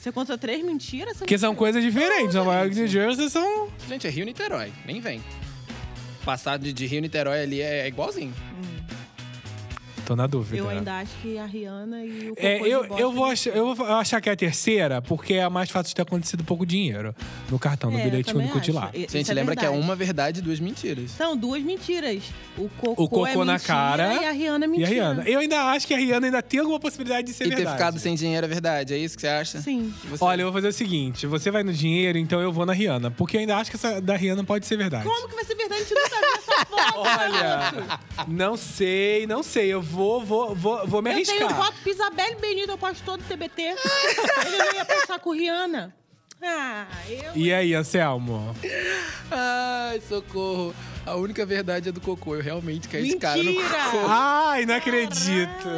[0.00, 1.18] Você contou três mentiras?
[1.18, 2.34] Porque são coisas diferentes.
[2.34, 3.68] Nova York e New Jersey são.
[3.86, 5.22] Gente, é Rio Niterói, nem vem.
[6.24, 8.32] Passar de, de Rio Niterói ali é, é igualzinho.
[10.10, 10.56] Tô na dúvida.
[10.56, 13.32] Eu ainda acho que a Rihanna e o É, Cocô de eu, eu, vou é
[13.32, 16.02] achar, eu vou achar que é a terceira, porque é a mais fácil de ter
[16.02, 17.14] acontecido pouco dinheiro
[17.48, 18.86] no cartão, no É, bilhete único de lá.
[18.86, 18.96] acho.
[18.96, 19.84] E- Gente, isso é lembra que é verdade.
[19.86, 21.12] uma verdade e duas mentiras.
[21.12, 22.24] São duas mentiras.
[22.58, 24.88] O cocô, O cocô é na cara e a Rihanna é E mentira.
[24.88, 25.22] a Rihanna.
[25.28, 27.76] Eu ainda acho que a Rihanna ainda tem alguma possibilidade de ser e ter verdade.
[27.76, 29.60] ficado sem dinheiro é verdade, é isso que você acha?
[29.62, 29.94] Sim.
[30.04, 30.24] E você?
[30.24, 33.12] Olha, eu vou fazer o seguinte: você vai no dinheiro, então eu vou na Rihanna.
[33.12, 35.04] Porque eu ainda acho que essa da Rihanna pode ser verdade.
[35.04, 35.82] Como que vai ser verdade?
[35.82, 36.98] A gente nunca viu essa foto.
[36.98, 39.68] Olha, não sei, não sei.
[39.72, 41.56] Eu vou, vou, vou, vou me Eu tenho arriscar.
[41.66, 43.62] foto com Isabelle Benito, eu posto todo TBT.
[43.62, 45.94] Ele não ia postar com Rihanna.
[46.42, 47.32] Ah, eu...
[47.36, 48.56] E aí, Anselmo?
[49.30, 50.74] Ai, socorro.
[51.04, 52.34] A única verdade é do cocô.
[52.36, 53.68] Eu realmente caí de cara no Mentira!
[53.90, 54.06] cocô.
[54.08, 55.68] Ai, não acredito.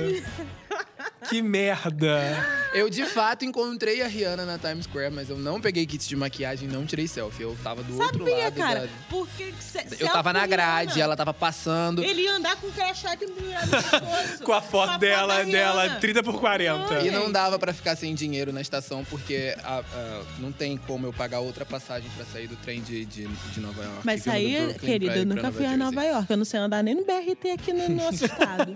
[1.29, 2.62] Que merda.
[2.75, 6.17] Eu, de fato, encontrei a Rihanna na Times Square, mas eu não peguei kit de
[6.17, 7.43] maquiagem, não tirei selfie.
[7.43, 8.81] Eu tava do outro Sabia, lado cara.
[8.81, 8.89] da...
[9.11, 12.03] Porque cê- Eu tava na grade, Rihanna, ela tava passando.
[12.03, 14.43] Ele ia andar com o crachá que pescoço.
[14.45, 16.01] Com a foto dela, da dela, Rihanna.
[16.01, 17.01] 30 por 40.
[17.01, 21.07] E não dava pra ficar sem dinheiro na estação, porque a- a- não tem como
[21.07, 24.01] eu pagar outra passagem pra sair do trem de, de, de Nova York.
[24.05, 25.77] Mas aí, querida, eu nunca fui a.
[25.77, 26.31] Nova York.
[26.31, 28.75] Eu não sei andar nem no BRT aqui no nosso estado.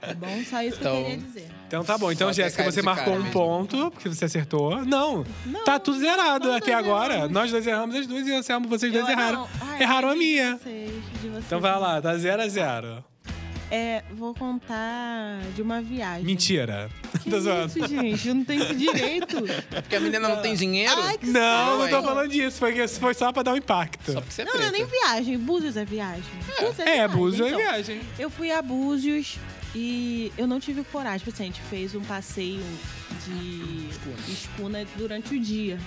[0.00, 0.42] Tá bom?
[0.48, 1.48] Só isso que eu Então- queria dizer.
[1.72, 2.12] Então tá bom.
[2.12, 3.32] Então, Só Jéssica, você marcou um mesmo.
[3.32, 4.84] ponto, porque você acertou.
[4.84, 7.26] Não, Não, tá tudo zerado nós até agora.
[7.28, 9.48] Nós dois erramos as duas e Anselmo, vocês dois Eu- erraram.
[9.58, 10.58] Ai, erraram a minha.
[10.62, 10.90] vocês,
[11.22, 11.44] de vocês.
[11.46, 13.02] Então vai lá, tá 0 a 0
[13.70, 16.24] É, vou contar de uma viagem.
[16.26, 16.90] Mentira.
[17.22, 17.68] Que Tô zoando.
[17.68, 18.28] isso, gente?
[18.28, 19.36] Eu não tenho esse direito.
[19.72, 20.92] É porque a menina não tem dinheiro?
[21.02, 22.58] Ai, que Não, não tô falando disso.
[22.58, 24.12] Foi, foi só pra dar um impacto.
[24.12, 24.76] Só porque você é Não, não é preta.
[24.78, 25.38] nem viagem.
[25.38, 26.22] Búzios é viagem.
[26.60, 27.16] Búzios É, viagem.
[27.16, 28.00] Búzios é Então, viagem.
[28.18, 29.38] Eu fui a Búzios
[29.74, 31.18] e eu não tive coragem.
[31.20, 32.62] Tipo assim, a gente fez um passeio
[33.26, 33.88] de
[34.30, 35.78] escuna durante o dia.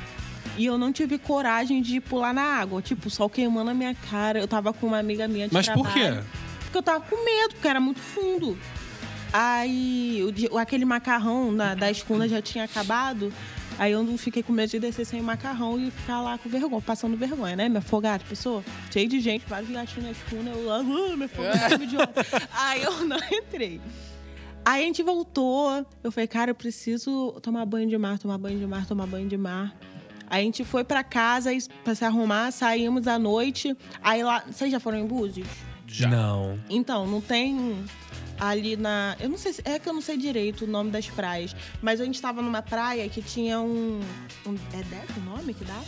[0.58, 2.82] E eu não tive coragem de pular na água.
[2.82, 4.40] Tipo, o sol queimando a minha cara.
[4.40, 6.22] Eu tava com uma amiga minha de Mas por trabalho.
[6.24, 6.28] quê?
[6.62, 8.58] Porque eu tava com medo, porque era muito fundo.
[9.34, 10.22] Aí,
[10.52, 13.34] o aquele macarrão na- da escuna já tinha acabado.
[13.78, 16.82] Aí eu não fiquei com medo de descer sem macarrão e ficar lá com vergonha,
[16.82, 17.68] passando vergonha, né?
[17.70, 18.64] Me afogar, pessoa.
[18.92, 20.52] Cheio de gente, vários gatinhos na escuna.
[20.52, 22.26] Eu lá, ah, me afogando, idiota.
[22.54, 23.82] Aí eu não entrei.
[24.64, 25.86] Aí a gente voltou.
[26.04, 29.28] Eu falei, cara, eu preciso tomar banho de mar, tomar banho de mar, tomar banho
[29.28, 29.76] de mar.
[30.28, 33.76] Aí a gente foi pra casa e- pra se arrumar, saímos à noite.
[34.02, 34.44] Aí lá.
[34.50, 35.48] Vocês já foram em Búzios?
[35.86, 36.08] Já.
[36.10, 36.60] Não.
[36.70, 37.78] Então, não tem
[38.40, 39.16] ali na.
[39.20, 39.62] Eu não sei se.
[39.66, 41.56] É que eu não sei direito o nome das praias.
[41.82, 44.02] Mas a gente tava numa praia que tinha um.
[44.46, 45.82] um é deck o nome que dá?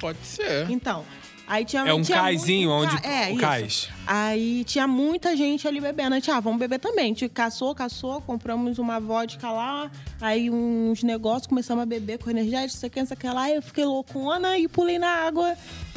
[0.00, 0.70] Pode ser.
[0.70, 1.04] Então.
[1.50, 3.40] Aí tinha, É um tinha caizinho muito- onde é, o isso.
[3.40, 3.88] cais.
[4.06, 6.12] Aí tinha muita gente ali bebendo.
[6.14, 7.06] A gente, ah, vamos beber também.
[7.06, 12.30] A gente caçou, caçou, compramos uma vodka lá, aí uns negócios, começamos a beber com
[12.30, 13.42] energético, isso aqui, isso aqui lá.
[13.42, 15.56] Aí eu fiquei loucona e pulei na água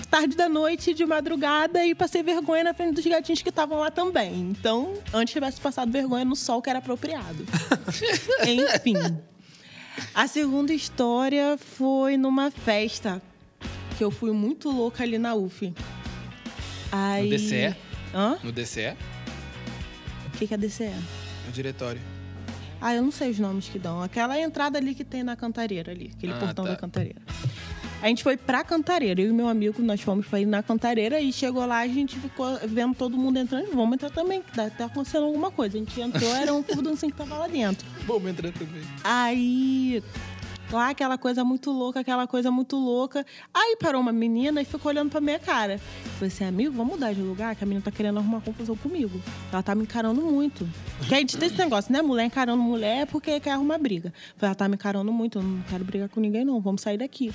[0.10, 3.92] tarde da noite, de madrugada, e passei vergonha na frente dos gatinhos que estavam lá
[3.92, 4.34] também.
[4.58, 7.46] Então, antes tivesse passado vergonha no sol, que era apropriado.
[8.76, 8.96] Enfim.
[10.16, 13.22] A segunda história foi numa festa
[13.98, 15.74] que eu fui muito louca ali na UF.
[16.92, 17.24] Aí...
[17.24, 17.76] No DCE?
[18.14, 18.38] Hã?
[18.44, 18.96] No DCE?
[20.28, 20.92] O que, que é DCE?
[21.46, 22.02] No diretório.
[22.82, 24.02] Ah, eu não sei os nomes que dão.
[24.02, 26.72] Aquela entrada ali que tem na cantareira ali, aquele Ah, portão tá.
[26.72, 27.22] da cantareira.
[28.02, 31.22] A gente foi pra cantareira, eu e meu amigo, nós fomos pra ir na cantareira
[31.22, 33.74] e chegou lá, a gente ficou vendo todo mundo entrando.
[33.74, 35.78] Vamos entrar também, que tá, tá acontecendo alguma coisa.
[35.78, 37.88] A gente entrou, era um furduncinho que tava lá dentro.
[38.06, 38.82] Vamos entrar também.
[39.06, 40.04] Aí
[40.74, 43.24] Lá, aquela coisa muito louca, aquela coisa muito louca.
[43.54, 45.74] Aí parou uma menina e ficou olhando pra minha cara.
[45.74, 48.76] Eu falei assim, amigo, vamos mudar de lugar, que a menina tá querendo arrumar confusão
[48.76, 49.22] comigo.
[49.52, 50.68] Ela tá me encarando muito.
[50.98, 52.02] Porque a gente tem esse negócio, né?
[52.02, 54.08] Mulher encarando mulher é porque quer arrumar briga.
[54.08, 56.60] Eu falei, ela tá me encarando muito, eu não quero brigar com ninguém, não.
[56.60, 57.32] Vamos sair daqui.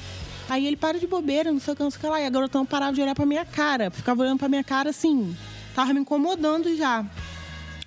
[0.49, 2.21] Aí ele para de bobeira, não sei o que, não sei o que lá.
[2.21, 3.89] E a garotão parava de olhar pra minha cara.
[3.89, 5.37] Ficava olhando pra minha cara assim.
[5.77, 7.07] Tava me incomodando já.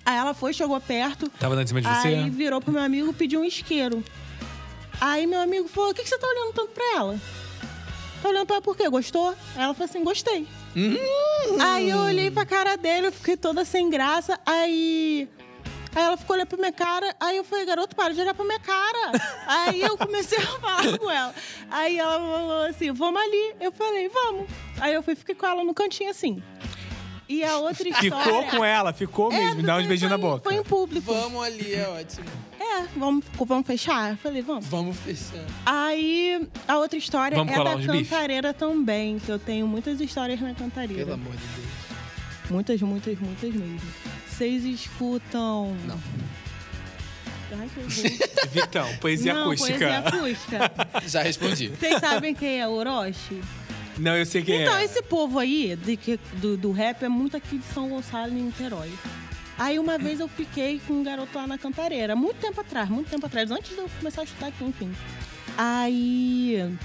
[0.02, 1.28] Aí ela foi, chegou perto.
[1.38, 2.08] Tava dando em cima de você?
[2.08, 4.02] Aí virou pro meu amigo e pediu um isqueiro.
[5.02, 7.20] Aí meu amigo falou: O que, que você tá olhando tanto pra ela?
[8.22, 8.88] Tá olhando pra ela por quê?
[8.88, 9.30] Gostou?
[9.56, 10.46] Aí ela falou assim: Gostei.
[11.60, 14.38] Aí eu olhei pra cara dele, eu fiquei toda sem graça.
[14.46, 15.28] Aí.
[15.92, 17.16] Aí ela ficou olhando pra minha cara.
[17.18, 19.12] Aí eu falei, garoto, para de olhar pra minha cara.
[19.44, 21.34] aí eu comecei a falar com ela.
[21.68, 23.56] Aí ela falou assim: vamos ali.
[23.60, 24.46] Eu falei, vamos.
[24.80, 26.40] Aí eu fui fiquei com ela no cantinho assim.
[27.32, 28.10] E a outra história.
[28.10, 30.42] Ficou com ela, ficou É, mesmo, dá uns beijinhos na boca.
[30.44, 31.14] Foi em público.
[31.14, 32.26] Vamos ali, é ótimo.
[32.60, 34.10] É, vamos, vamos fechar?
[34.10, 34.66] Eu falei, vamos.
[34.66, 35.42] Vamos fechar.
[35.64, 40.52] Aí, a outra história Vamos é da cantareira também, que eu tenho muitas histórias na
[40.54, 41.04] cantareira.
[41.04, 41.68] Pelo amor de Deus.
[42.50, 43.80] Muitas, muitas, muitas mesmo.
[44.28, 45.74] Vocês escutam...
[45.86, 45.98] Não.
[47.58, 47.70] Ai.
[48.52, 49.78] Vitão, poesia Não, acústica.
[49.78, 50.70] poesia acústica.
[51.06, 51.68] Já respondi.
[51.68, 53.40] Vocês sabem quem é Orochi?
[54.02, 54.84] Não, eu sei quem Então, é.
[54.84, 58.42] esse povo aí, de que- do, do rap, é muito aqui de São Gonçalo, em
[58.42, 58.90] Niterói.
[59.56, 62.16] Aí, uma vez eu fiquei com um garoto lá na cantareira.
[62.16, 63.50] Muito tempo atrás, muito tempo atrás.
[63.50, 64.92] Antes de eu começar a estudar aqui, enfim.
[65.56, 66.76] Aí...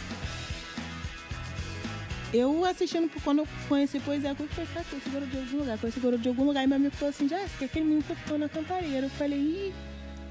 [2.33, 5.77] Eu assistindo, quando eu conheci Poesia Acústica, eu falei, cara, esse garoto de algum lugar,
[5.79, 6.63] conheci esse garoto de algum lugar.
[6.63, 9.05] E meu amigo falou assim, Jéssica, aquele menino que ficou na cantareira.
[9.07, 9.73] Eu falei, ih,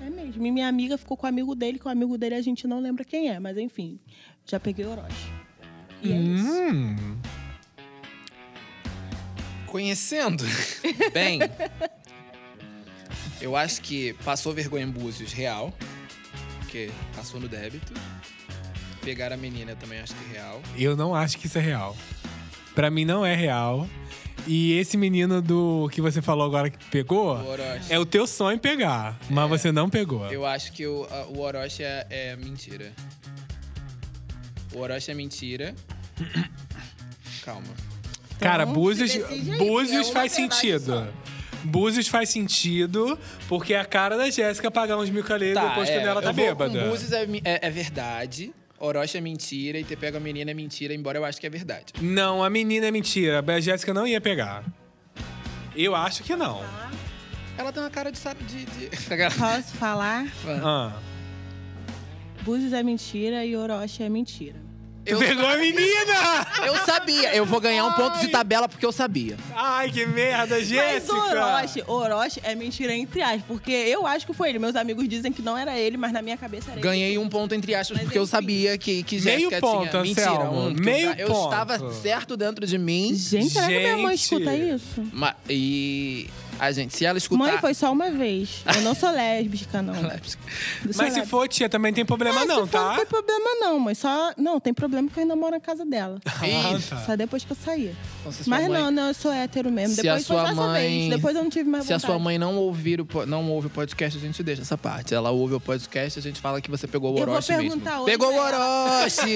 [0.06, 0.46] é mesmo.
[0.46, 2.80] E minha amiga ficou com o amigo dele, que o amigo dele a gente não
[2.80, 3.40] lembra quem é.
[3.40, 3.98] Mas, enfim,
[4.44, 5.35] já peguei o Orochi.
[6.02, 6.46] E é isso.
[6.46, 7.16] Hum,
[9.66, 10.44] Conhecendo
[11.12, 11.40] bem,
[13.40, 15.72] eu acho que passou vergonha em Búzios real,
[16.60, 17.92] porque passou no débito.
[19.02, 20.62] Pegar a menina também acho que é real.
[20.76, 21.96] eu não acho que isso é real.
[22.74, 23.86] Pra mim não é real.
[24.46, 27.56] E esse menino do que você falou agora que pegou, O
[27.90, 30.26] é o teu sonho pegar, mas você não pegou.
[30.30, 32.92] Eu acho que o, a- o Orochi é, é mentira.
[34.76, 35.74] O Orochi é mentira.
[37.42, 37.66] Calma.
[38.38, 40.84] Cara, Então, Búzios, é faz sentido.
[40.84, 41.08] só.
[41.64, 46.06] Búzios faz sentido, porque é a cara da Jéssica pagar uns mil calheiros depois quando
[46.06, 46.78] ela tá eu vou bêbada.
[46.84, 48.52] Com Búzios é, é- é verdade.
[48.78, 51.50] Orochi é mentira e ter pego a menina é mentira, embora eu acho que é
[51.50, 51.94] verdade.
[52.02, 53.42] Não, a menina é mentira.
[53.42, 54.62] A Jéssica não ia pegar.
[55.74, 56.62] Eu acho que não.
[57.56, 58.66] Ela tem uma cara de sabe de.
[58.66, 58.88] de...
[59.38, 60.26] Posso falar?
[60.62, 60.92] Ah.
[62.42, 64.65] Búzios é mentira e Orochi é mentira.
[65.06, 66.46] Eu, Pegou a menina!
[66.66, 69.36] eu sabia, eu vou ganhar um ponto de tabela porque eu sabia.
[69.54, 71.14] Ai, que merda, Mas Jéssica!
[71.14, 74.58] o Orochi, Orochi é mentira entre aspas, porque eu acho que foi ele.
[74.58, 77.54] Meus amigos dizem que não era ele, mas na minha cabeça era Ganhei um ponto
[77.54, 78.30] entre aspas Mas porque eu enfim.
[78.30, 80.02] sabia que, que Meio Jéssica ponto, tinha.
[80.02, 80.74] Mentira, Anselmo, um.
[80.74, 81.44] porque meio eu, eu ponto.
[81.52, 83.08] estava certo dentro de mim.
[83.08, 83.16] ele.
[83.16, 84.22] Gente, será que minha mãe Gente.
[84.24, 85.02] escuta isso?
[85.12, 87.38] ma- e a gente, se ela escutar.
[87.44, 88.62] Mãe, foi só uma vez.
[88.74, 89.92] Eu não sou lésbica, não.
[90.84, 91.26] Mas se lésbica.
[91.26, 92.88] for, tia, também tem problema É, não, se for, tá?
[92.88, 94.32] Não tem problema não, mas só...
[94.38, 96.20] Não, tem problema que eu ainda moro na casa dela.
[96.26, 96.96] Ah, tá.
[97.04, 97.94] Só depois que eu saí.
[98.20, 99.94] Então, Mas mãe- não, não, eu sou hétero mesmo.
[99.94, 101.10] Se Depois a sua mãe- vez.
[101.16, 102.12] Depois eu não tive mais Se a vontade.
[102.12, 105.14] sua mãe não ouvir o, não ouve o podcast, a gente deixa essa parte.
[105.14, 107.68] Ela ouve o podcast, a gente fala que você pegou o Eu vou Orochi mesmo.
[107.70, 108.38] perguntar hoje Pegou o.
[108.38, 109.34] Orochi!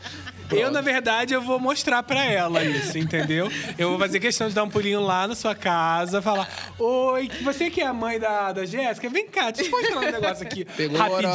[0.52, 3.50] Eu, na verdade, eu vou mostrar pra ela isso, entendeu?
[3.78, 7.70] Eu vou fazer questão de dar um pulinho lá na sua casa, falar: Oi, você
[7.70, 9.08] que é a mãe da, da Jéssica?
[9.08, 10.64] Vem cá, deixa eu mostrar um negócio aqui.
[10.64, 11.30] Pegou rapidinho.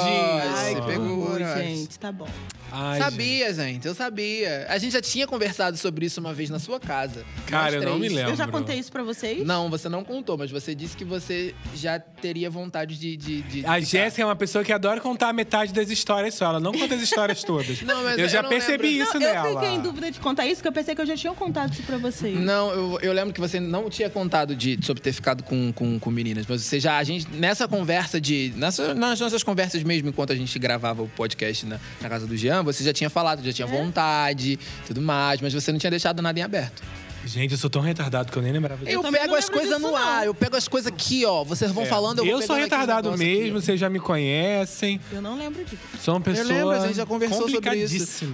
[0.55, 2.27] Ai, que pegou gente, tá bom.
[2.71, 3.03] Ai, gente.
[3.11, 3.87] sabia, gente.
[3.87, 4.65] eu sabia.
[4.67, 7.23] A gente já tinha conversado sobre isso uma vez na sua casa.
[7.47, 8.31] Cara, Nós eu não me lembro.
[8.31, 9.45] Eu já contei isso pra vocês?
[9.45, 13.15] Não, você não contou, mas você disse que você já teria vontade de.
[13.15, 13.79] de, de A.
[13.79, 16.45] Jéssica é uma pessoa que adora contar metade das histórias só.
[16.45, 17.81] Ela não conta as histórias todas.
[17.85, 19.04] Não, mas eu eu já não percebi lembro.
[19.07, 19.47] Isso não, nela.
[19.49, 21.73] eu fiquei em dúvida de contar isso, porque eu pensei que eu já tinha contado
[21.73, 22.39] isso pra vocês.
[22.39, 25.99] Não, eu, eu lembro que você não tinha contado de, sobre ter ficado com, com,
[25.99, 28.53] com meninas, mas você já, a gente, nessa conversa de.
[28.55, 32.35] Nessa, nas nossas conversas mesmo, enquanto a gente gravava o podcast na, na casa do
[32.35, 33.53] Jean, você já tinha falado, já É?
[33.53, 36.83] tinha vontade, tudo mais, mas você não tinha deixado nada em aberto.
[37.25, 38.95] Gente, eu sou tão retardado que eu nem lembrava disso.
[38.95, 40.25] Eu, também pego as coisas no ar, não.
[40.25, 41.43] eu pego as coisas aqui, ó.
[41.43, 41.87] Vocês vão É.
[41.87, 43.61] falando, eu vou Eu sou aqui retardado aqui, mesmo, ó.
[43.61, 45.01] vocês já me conhecem.
[45.11, 45.81] Eu não lembro disso.
[45.99, 48.25] Sou uma pessoa lembro, a gente já conversou sobre isso.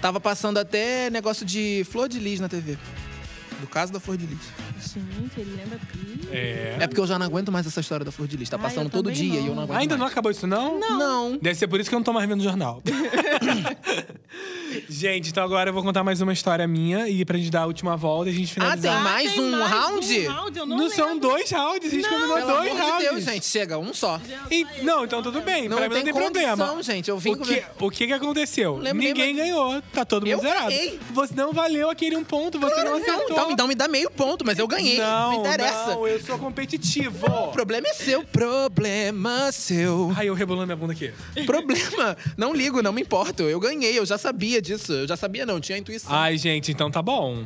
[0.00, 2.78] Tava passando até negócio de flor de lis na TV.
[3.60, 4.40] Do caso da flor de lis.
[4.80, 6.28] Gente, ele lembra tudo.
[6.32, 6.76] É.
[6.80, 8.48] É porque eu já não aguento mais essa história da Flor de Lis.
[8.48, 9.46] Tá Ah, passando eu todo também dia não.
[9.46, 10.12] e eu não aguento Ainda não mais.
[10.12, 10.78] acabou isso, não?
[10.78, 11.38] Não.
[11.40, 12.82] Deve ser por isso que eu não tô mais vendo jornal.
[14.88, 17.66] gente, então agora eu vou contar mais uma história minha e pra gente dar a
[17.66, 18.94] última volta e a gente Ah, finalizar.
[18.94, 20.18] tem mais tem um round?
[20.28, 20.58] um round?
[20.58, 21.28] Eu não, Não, são lembro.
[21.28, 23.10] dois rounds, a gente combinou Pelo dois amor de rounds.
[23.10, 23.46] Deus, gente.
[23.46, 24.20] Chega, um só.
[24.50, 25.68] E- não, então tudo bem.
[25.68, 26.82] Não pra mim tem não tem condição, problema.
[26.82, 27.10] gente.
[27.10, 28.76] Eu vim o com- que, o que que aconteceu?
[28.76, 29.82] lembro nem Ninguém mais- ganhou.
[29.92, 30.68] Tá todo mundo Eu zerado.
[30.68, 31.00] ganhei.
[31.12, 33.26] Você não valeu aquele um ponto, você não Não, acertou.
[33.30, 34.98] então, então me dá meio ponto, mas eu ganhei.
[34.98, 35.94] Não, não interessa.
[35.94, 37.26] não, eu sou competitivo.
[37.26, 38.24] O problema é seu.
[38.24, 40.12] Problema seu.
[40.16, 41.12] Ai, eu rebolando minha bunda aqui.
[41.44, 42.16] Problema.
[42.36, 43.42] Não ligo, não me importo.
[43.42, 44.92] Eu ganhei, eu já sabia disso.
[44.92, 46.12] Eu já sabia, não, tinha intuição.
[46.12, 47.44] Ai, gente, então tá bom.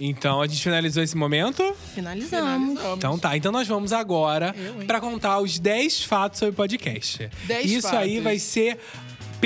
[0.00, 1.74] Então a gente finalizou esse momento?
[1.94, 2.80] Finalizamos.
[2.96, 4.54] Então tá, então nós vamos agora
[4.86, 7.30] pra contar os 10 fatos sobre podcast.
[7.46, 8.78] 10 Isso aí vai ser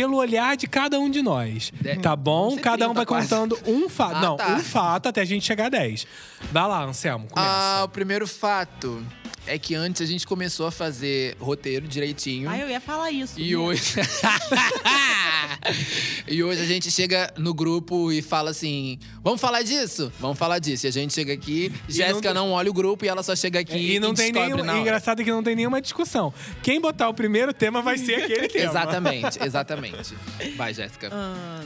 [0.01, 1.73] pelo olhar de cada um de nós.
[1.81, 2.57] De- Tá bom?
[2.59, 4.17] Cada um 30 vai contando um fato.
[4.17, 4.55] Ah, Não, tá.
[4.55, 6.07] um fato até a gente chegar a 10.
[6.53, 7.51] Vai lá, Anselmo, começa.
[7.53, 9.05] Ah, o primeiro fato
[9.49, 12.49] é que antes a gente começou a fazer roteiro direitinho.
[12.49, 13.41] Ah, eu ia falar isso.
[13.41, 13.95] E hoje.
[16.27, 20.13] e hoje a gente chega no grupo e fala assim: vamos falar disso?
[20.21, 20.87] Vamos falar disso.
[20.87, 23.59] E a gente chega aqui, Jéssica não- não olha o grupo e ela só chega
[23.61, 24.81] aqui e não tem descobre nenhum.
[24.81, 26.33] Engraçado é que não tem nenhuma discussão.
[26.63, 28.71] Quem botar o primeiro tema vai ser aquele tema.
[28.71, 30.15] Exatamente, exatamente.
[30.57, 31.11] Vai, Jéssica.
[31.13, 31.63] Ah,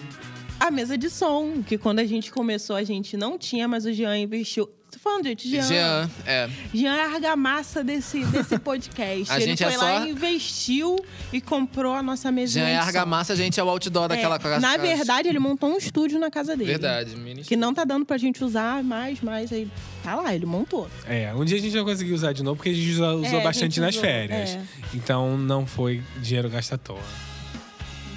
[0.61, 3.93] a mesa de som, que quando a gente começou a gente não tinha, mas o
[3.93, 4.69] Jean investiu.
[5.03, 5.63] Tô falando, gente, Jean.
[5.63, 6.49] Jean, é.
[6.73, 9.33] Jean é a argamassa desse, desse podcast.
[9.33, 10.97] A Ele gente foi é lá só- e investiu
[11.33, 12.87] e comprou a nossa mesinha Jean é som.
[12.87, 16.31] argamassa, a gente é o outdoor daquela É, na verdade, ele montou um estúdio na
[16.31, 16.71] casa dele.
[16.71, 19.69] Verdade, mini Que não tá dando pra gente usar mais, mas aí
[20.05, 20.89] tá lá, ele montou.
[21.09, 23.41] É, um dia a gente vai conseguir usar de novo, porque a gente usou É,
[23.41, 24.51] a bastante gente nas usou, férias.
[24.51, 24.63] é.
[24.95, 27.01] Então não foi dinheiro gasto à toa.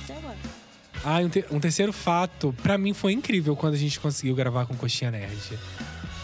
[0.07, 0.15] É.
[1.03, 4.35] Ah, e um, te- um terceiro fato, pra mim foi incrível quando a gente conseguiu
[4.35, 5.35] gravar com Coxinha Nerd.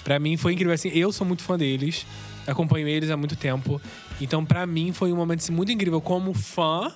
[0.04, 2.06] Pra mim foi incrível, assim, eu sou muito fã deles,
[2.48, 3.82] acompanho eles há muito tempo.
[4.20, 6.92] Então, pra mim, foi um momento assim, muito incrível como fã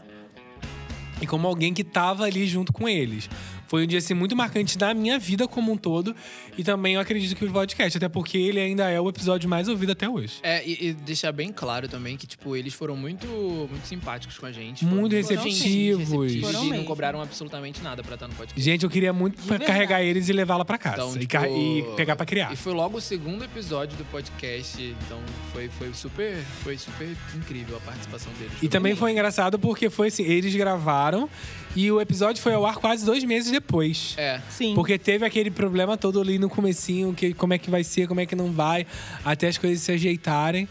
[1.21, 3.29] e como alguém que tava ali junto com eles.
[3.67, 6.15] Foi um dia assim, muito marcante da minha vida como um todo.
[6.57, 9.67] E também eu acredito que o podcast, até porque ele ainda é o episódio mais
[9.67, 10.39] ouvido até hoje.
[10.43, 14.45] É, e, e deixar bem claro também que, tipo, eles foram muito, muito simpáticos com
[14.45, 14.85] a gente.
[14.85, 16.09] Muito Foram receptivos.
[16.09, 18.61] receptivos e não cobraram absolutamente nada pra estar no podcast.
[18.61, 21.01] Gente, eu queria muito carregar eles e levá-la pra casa.
[21.01, 22.53] Então, e, tipo, e pegar pra criar.
[22.53, 25.19] E foi logo o segundo episódio do podcast, então
[25.51, 28.53] foi, foi super foi super incrível a participação deles.
[28.61, 28.99] E também bem.
[28.99, 31.29] foi engraçado porque foi assim, eles gravaram
[31.75, 34.15] e o episódio foi ao ar quase dois meses depois.
[34.17, 34.39] É.
[34.49, 34.73] Sim.
[34.73, 38.19] Porque teve aquele problema todo ali no comecinho, que como é que vai ser, como
[38.19, 38.85] é que não vai,
[39.23, 40.67] até as coisas se ajeitarem.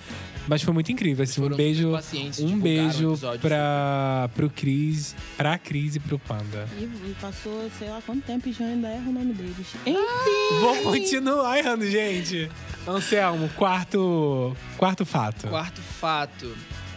[0.46, 1.96] Mas foi muito incrível, assim, um beijo,
[2.40, 6.68] um beijo pra, pro Cris, pra Cris e pro Panda.
[6.78, 9.54] E, e passou, sei lá quanto tempo e já ainda erra o nome deles.
[9.74, 9.88] Ah!
[9.88, 10.60] Enfim.
[10.60, 12.50] Vou continuar errando, gente.
[12.86, 15.48] Anselmo, quarto, quarto fato.
[15.48, 16.54] Quarto fato.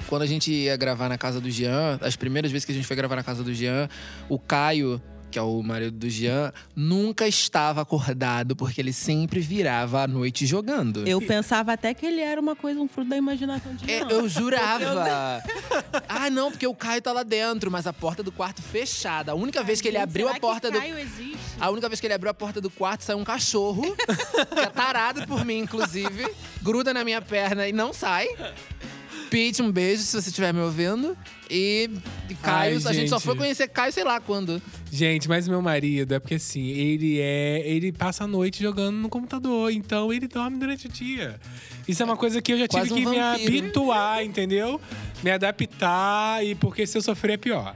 [0.08, 2.88] Quando a gente ia gravar na casa do Jean, as primeiras vezes que a gente
[2.88, 3.90] foi gravar na casa do Jean,
[4.30, 10.04] o Caio, que é o marido do Jean, nunca estava acordado, porque ele sempre virava
[10.04, 11.06] à noite jogando.
[11.06, 14.28] Eu pensava até que ele era uma coisa, um fruto da imaginação de É, eu
[14.30, 15.44] jurava.
[16.08, 19.34] ah, não, porque o Caio tá lá dentro, mas a porta do quarto fechada.
[19.34, 20.80] A única vez que ele abriu a porta do.
[20.80, 21.38] Caio existe?
[21.60, 23.94] A única vez que ele abriu a porta do quarto, saiu um cachorro,
[24.54, 28.26] que é tarado por mim, inclusive, gruda na minha perna e não sai.
[29.30, 31.18] Pete, um beijo se você estiver me ouvindo.
[31.50, 31.90] E,
[32.30, 33.26] e Caio, Ai, a gente só gente.
[33.26, 34.62] foi conhecer Caio, sei lá quando.
[34.92, 37.62] Gente, mas meu marido é porque assim, ele é.
[37.66, 41.40] Ele passa a noite jogando no computador, então ele dorme durante o dia.
[41.88, 43.66] Isso é uma coisa que eu já tive um que me vampiro.
[43.66, 44.80] habituar, entendeu?
[45.24, 47.76] Me adaptar, e porque se eu sofrer é pior.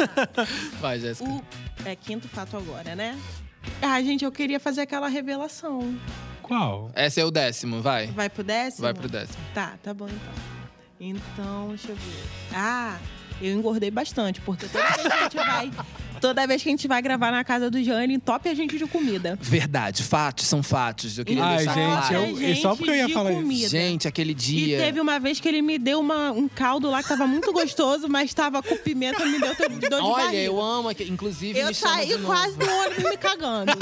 [0.80, 1.28] Vai, Jéssica.
[1.28, 1.42] O
[1.84, 3.18] é quinto fato agora, né?
[3.80, 5.98] Ah, gente, eu queria fazer aquela revelação.
[6.42, 6.90] Qual?
[6.96, 8.08] Esse é o décimo, vai.
[8.08, 8.82] Vai pro décimo?
[8.82, 9.38] Vai pro décimo.
[9.54, 10.59] Tá, tá bom então.
[11.00, 12.22] Então, deixa eu ver.
[12.54, 12.98] Ah,
[13.40, 15.70] eu engordei bastante, porque toda vez que a gente vai.
[16.20, 18.86] Toda vez que a gente vai gravar na casa do Jane, top a gente de
[18.86, 19.38] comida.
[19.40, 21.18] Verdade, fatos são fatos.
[21.18, 22.14] Eu queria Ai, deixar gente, claro.
[22.42, 23.40] eu- a só porque eu ia falar isso.
[23.40, 23.68] comida.
[23.68, 24.78] Gente, aquele E dia.
[24.78, 28.08] teve uma vez que ele me deu uma, um caldo lá que tava muito gostoso,
[28.08, 30.42] mas tava com pimenta, me deu dor de Olha, barriga.
[30.42, 32.26] eu amo, inclusive Eu saí de novo.
[32.26, 33.72] quase no ônibus me cagando.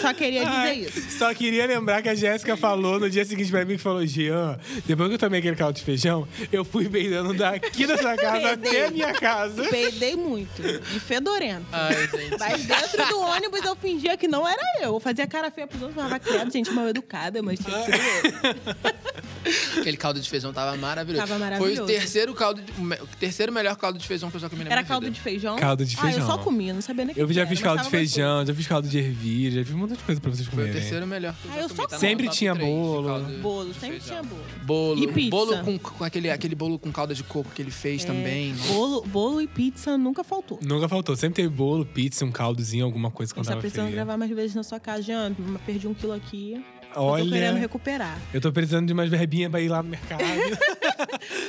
[0.00, 1.10] Só queria dizer Ai, isso.
[1.18, 4.58] Só queria lembrar que a Jéssica falou no dia seguinte pra mim que falou: Jean,
[4.86, 8.56] depois que eu tomei aquele caldo de feijão, eu fui beijando daqui da sua casa
[8.56, 8.70] Peidei.
[8.70, 9.64] até a minha casa.
[9.64, 10.62] Peidei muito.
[10.62, 11.66] E fedorento.
[11.72, 12.38] Ai, gente.
[12.38, 14.94] Mas dentro do ônibus eu fingia que não era eu.
[14.94, 19.24] Eu fazia cara feia pros outros, falava, credo, gente mal educada, mas tinha sido eu.
[19.78, 21.20] Aquele caldo de feijão tava maravilhoso.
[21.26, 21.86] Tava Foi o maravilhoso.
[21.86, 24.80] terceiro caldo, de- o terceiro melhor caldo de feijão que eu já comi na Era
[24.80, 25.14] minha caldo vida.
[25.14, 25.56] de feijão?
[25.56, 26.26] Caldo de Ah, eu feijão.
[26.26, 27.96] só comi, não sabia nem o Eu que já fiz caldo de gostoso.
[28.14, 30.72] feijão, já fiz caldo de ervilha, já fiz muita coisa pra vocês Foi comerem.
[30.72, 31.76] o terceiro melhor que eu Ah, já eu comi.
[31.80, 33.24] só Tá Sempre tinha de bolo.
[33.24, 34.06] de Bolo, sempre feijão.
[34.08, 34.44] tinha bolo.
[34.64, 35.02] Bolo.
[35.04, 35.30] E pizza?
[35.30, 38.54] Bolo com, com aquele, aquele bolo com calda de coco que ele fez É, também.
[38.68, 40.58] Bolo, bolo e pizza nunca faltou.
[40.62, 41.14] Nunca faltou.
[41.16, 44.16] Sempre teve bolo, pizza, um caldozinho, alguma coisa A quando gente tá tava precisando gravar
[44.16, 45.34] mais vezes na sua casa, Jean.
[45.66, 46.64] Perdi um quilo aqui.
[46.94, 48.18] Eu Olha, tô querendo recuperar.
[48.32, 50.22] eu tô precisando de umas verbinhas pra ir lá no mercado.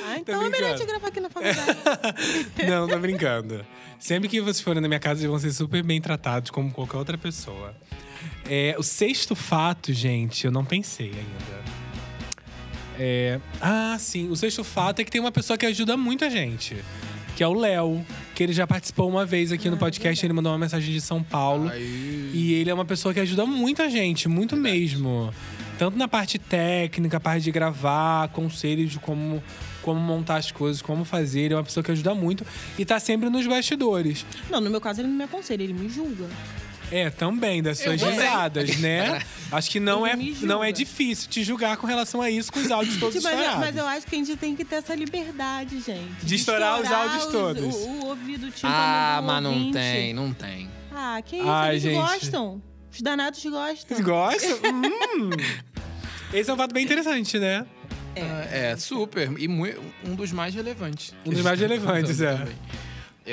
[0.08, 1.78] Ah, então é melhor te gravar aqui na faculdade.
[2.70, 3.66] Não, tô brincando.
[4.00, 6.98] Sempre que vocês forem na minha casa, vocês vão ser super bem tratados, como qualquer
[6.98, 7.76] outra pessoa.
[8.50, 11.64] É, o sexto fato, gente, eu não pensei ainda.
[12.98, 14.30] É, ah, sim.
[14.30, 16.78] O sexto fato é que tem uma pessoa que ajuda muita gente.
[17.36, 18.06] Que é o Léo.
[18.34, 20.26] Que ele já participou uma vez aqui no podcast.
[20.26, 21.69] Ele mandou uma mensagem de São Paulo.
[21.69, 22.32] Aí.
[22.34, 25.34] E ele é uma pessoa que ajuda muita gente, muito mesmo.
[25.78, 29.43] Tanto na parte técnica, parte de gravar, conselhos de como,
[29.82, 31.41] como montar as coisas, como fazer.
[31.41, 32.45] Ele é uma pessoa que ajuda muito
[32.80, 34.26] e tá sempre nos bastidores.
[34.50, 36.26] não, no meu caso ele não me aconselha, ele me julga.
[36.91, 39.21] É, também, das suas risadas, né?
[39.52, 42.69] Acho que não é, não é difícil te julgar com relação a isso, com os
[42.69, 43.65] áudios todos Tipo, mas, eu- estourados.
[43.65, 46.24] mas eu acho que a gente tem que ter essa liberdade, gente.
[46.26, 47.76] De estourar os áudios todos.
[47.76, 50.69] O, o ouvido tintando Ah, mas não tem, não tem.
[50.91, 51.95] Ah, que isso, Ai, eles gente.
[51.95, 52.62] gostam.
[52.91, 54.02] Os danados gostam.
[54.02, 54.58] Gostam?
[54.74, 55.30] hum.
[56.34, 57.65] Esse é um fato bem interessante, né?
[58.15, 59.32] É, é, super.
[59.38, 61.13] E um dos mais relevantes.
[61.26, 62.34] Um dos mais relevantes, é.
[62.36, 62.56] Também.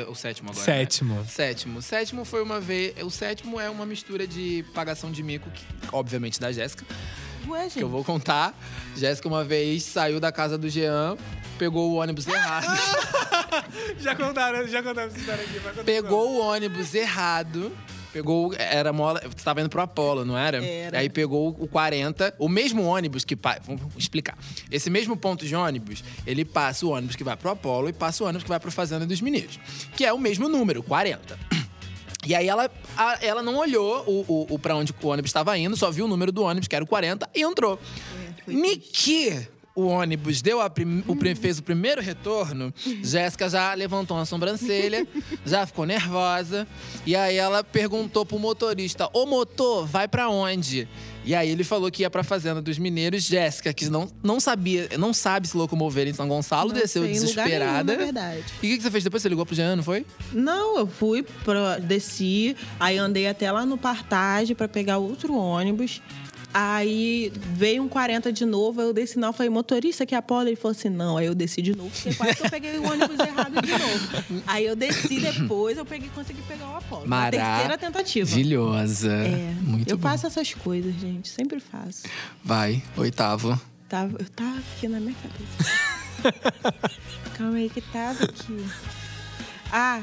[0.08, 0.64] O sétimo agora.
[0.64, 1.14] Sétimo.
[1.16, 1.24] Né?
[1.28, 1.82] Sétimo.
[1.82, 2.94] Sétimo foi uma vez.
[3.02, 6.84] O sétimo é uma mistura de pagação de mico, que, obviamente da Jéssica,
[7.46, 7.74] Ué, gente.
[7.78, 8.54] que eu vou contar.
[8.96, 11.16] Jéssica uma vez saiu da casa do Jean,
[11.58, 12.66] pegou o ônibus errado.
[14.00, 15.58] Já contaram, já contaram essa história aqui.
[15.58, 17.70] vai contar pegou o ônibus errado.
[18.12, 20.62] Pegou, era mola, você tava indo pro Apolo, não era?
[20.64, 20.98] Era.
[20.98, 24.36] Aí pegou o 40, o mesmo ônibus que, vamos explicar.
[24.70, 28.22] Esse mesmo ponto de ônibus, ele passa o ônibus que vai pro Apolo e passa
[28.22, 29.58] o ônibus que vai pro Fazenda dos Mineiros,
[29.96, 31.38] que é o mesmo número, 40.
[32.24, 35.58] E aí ela, a- ela não olhou o, o, o para onde o ônibus estava
[35.58, 37.80] indo, só viu o número do ônibus, que era o 40, e entrou.
[38.46, 44.26] É, Niki, o ônibus deu prim- o, fez o primeiro retorno, Jéssica já levantou uma
[44.26, 45.06] sobrancelha,
[45.46, 46.66] já ficou nervosa.
[47.06, 50.86] E aí ela perguntou pro motorista: Ô motor, vai pra onde?
[51.24, 53.22] E aí ele falou que ia pra Fazenda dos Mineiros.
[53.22, 57.92] Jéssica, que não, não sabia, não sabe se locomover em São Gonçalo, Não desceu desesperada.
[57.92, 58.44] nenhum, verdade.
[58.60, 59.22] E o que, que você fez depois?
[59.22, 60.04] Você ligou pro Jean, não foi?
[60.32, 66.02] Não, eu fui, pra, desci, aí andei até lá no Partage pra pegar outro ônibus.
[66.54, 70.48] Aí veio um 40 de novo, eu desci não, falei, motorista que é Apolo?
[70.48, 71.16] Ele falou assim, não.
[71.16, 74.42] Aí eu desci de novo, porque quase que eu peguei o ônibus errado de novo.
[74.46, 77.06] Aí eu desci depois, eu peguei, consegui pegar o Apolo.
[77.30, 78.28] Terceira tentativa.
[78.30, 79.12] Maravilhosa.
[79.12, 80.08] É, Muito eu bom.
[80.08, 82.02] faço essas coisas, gente, sempre faço.
[82.44, 83.58] Vai, oitavo.
[83.88, 86.72] Tava, eu tava aqui na minha cabeça.
[87.34, 88.64] Calma aí que tava aqui.
[89.70, 90.02] Ah,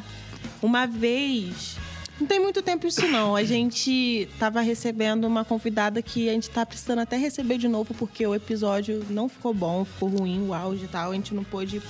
[0.61, 1.77] uma vez.
[2.19, 3.35] Não tem muito tempo isso não.
[3.35, 7.93] A gente tava recebendo uma convidada que a gente tá precisando até receber de novo
[7.93, 11.11] porque o episódio não ficou bom, ficou ruim o áudio e tal.
[11.11, 11.81] A gente não pôde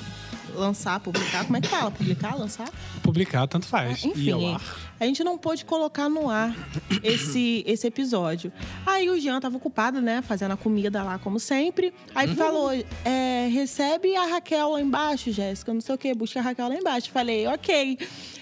[0.56, 1.46] lançar, publicar.
[1.46, 1.92] Como é que fala?
[1.92, 2.70] Publicar, lançar?
[3.02, 4.04] Publicar, tanto faz.
[4.04, 4.62] Ao Enfim, ar.
[5.00, 6.56] a gente não pôde colocar no ar
[7.04, 8.52] esse, esse episódio.
[8.86, 10.22] Aí o Jean tava ocupado, né?
[10.22, 11.94] Fazendo a comida lá, como sempre.
[12.14, 12.72] Aí falou:
[13.06, 16.76] é, recebe a Raquel lá embaixo, Jéssica, não sei o quê, busca a Raquel lá
[16.76, 17.12] embaixo.
[17.12, 17.98] Falei, ok.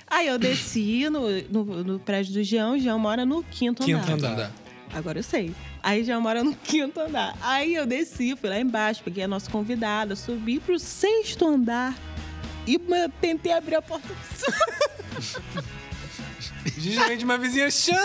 [0.10, 4.12] Aí eu desci no, no, no prédio do Jean, o Jean mora no quinto, Quinto
[4.12, 4.32] andar.
[4.32, 4.67] andar.
[4.94, 5.54] Agora eu sei.
[5.82, 7.36] Aí já mora no quinto andar.
[7.42, 11.96] Aí eu desci, fui lá embaixo, peguei a nossa convidada, subi pro sexto andar
[12.66, 12.80] e
[13.22, 14.08] tentei abrir a porta.
[16.78, 18.00] Justamente uma vizinha chata!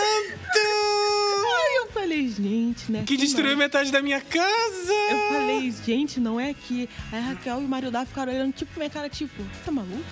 [0.55, 3.03] Aí eu falei, gente, né?
[3.05, 3.57] Que destruiu não.
[3.57, 4.93] metade da minha casa!
[5.09, 6.89] Eu falei, gente, não é aqui.
[7.11, 9.71] Aí a Raquel e o Mario Dá ficaram olhando, tipo, minha cara, tipo, você é
[9.71, 10.03] maluca?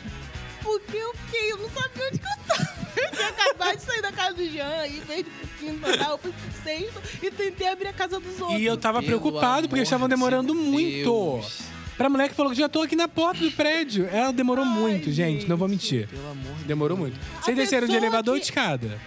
[0.64, 2.82] Porque eu fiquei, eu não sabia onde que eu tava.
[3.02, 6.18] Eu tinha acabado de sair da casa do Jean, aí veio pro quinto andar, eu
[6.18, 8.60] fui pro sexto e tentei abrir a casa dos outros.
[8.60, 11.06] E eu tava Pelo preocupado porque eles estavam demorando muito.
[11.06, 11.62] Deus.
[11.98, 14.08] Pra mulher que falou que já tô aqui na porta do prédio.
[14.12, 15.48] Ela demorou Ai, muito, gente.
[15.48, 16.08] Não vou mentir.
[16.10, 17.18] Pelo amor de Demorou muito.
[17.42, 19.00] Vocês desceram de elevador ou que- de escada?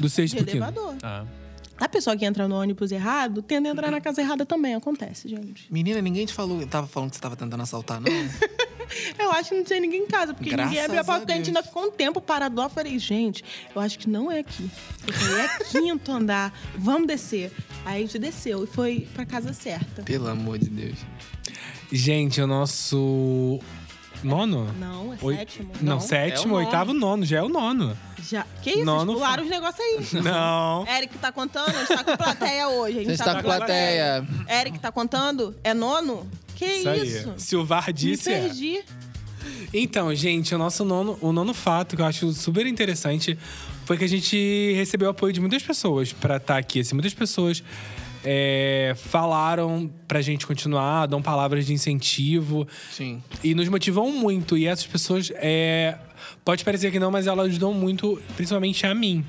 [0.00, 0.56] Do sexto De pro quinto?
[0.64, 0.96] elevador.
[1.02, 1.24] Ah.
[1.78, 5.28] A pessoa que entra no ônibus errado tende a entrar na casa errada também, acontece,
[5.28, 5.66] gente.
[5.72, 8.08] Menina, ninguém te falou, tava falando que você tava tentando assaltar, não?
[9.18, 11.20] Eu acho que não tinha ninguém em casa, porque Graças ninguém abriu a porta, a
[11.20, 12.64] porque a gente ainda ficou um tempo parado lá.
[12.66, 13.44] Eu falei, gente,
[13.74, 14.70] eu acho que não é aqui.
[15.06, 17.52] Eu falei, é quinto andar, vamos descer.
[17.84, 20.02] Aí a gente desceu e foi pra casa certa.
[20.02, 20.98] Pelo amor de Deus.
[21.92, 23.60] Gente, o nosso.
[24.22, 24.72] Nono?
[24.78, 25.72] Não, é Oi- sétimo.
[25.82, 27.26] Não, Não, sétimo, é oitavo, nono.
[27.26, 27.94] Já é o nono.
[28.22, 28.46] Já.
[28.62, 28.84] Que isso?
[28.84, 30.06] Nono Eles pularam os negócios aí.
[30.22, 30.86] Não.
[30.88, 31.68] Eric tá contando?
[31.68, 32.96] A gente tá com plateia hoje.
[32.96, 34.26] A A gente gente tá com plateia.
[34.48, 35.54] Eric tá contando?
[35.62, 36.26] É nono?
[36.54, 37.30] Que Isso isso?
[37.30, 37.40] aí.
[37.40, 38.32] Se o VAR Me disse.
[38.32, 38.40] é.
[38.40, 38.80] perdi.
[39.72, 43.36] Então, gente, o nosso nono, o nono fato que eu acho super interessante
[43.84, 46.80] foi que a gente recebeu apoio de muitas pessoas pra estar aqui.
[46.80, 47.62] Assim, muitas pessoas
[48.24, 53.22] é, falaram pra gente continuar, dão palavras de incentivo Sim.
[53.42, 54.56] e nos motivam muito.
[54.56, 55.98] E essas pessoas, é,
[56.44, 59.24] pode parecer que não, mas elas ajudam muito, principalmente a mim.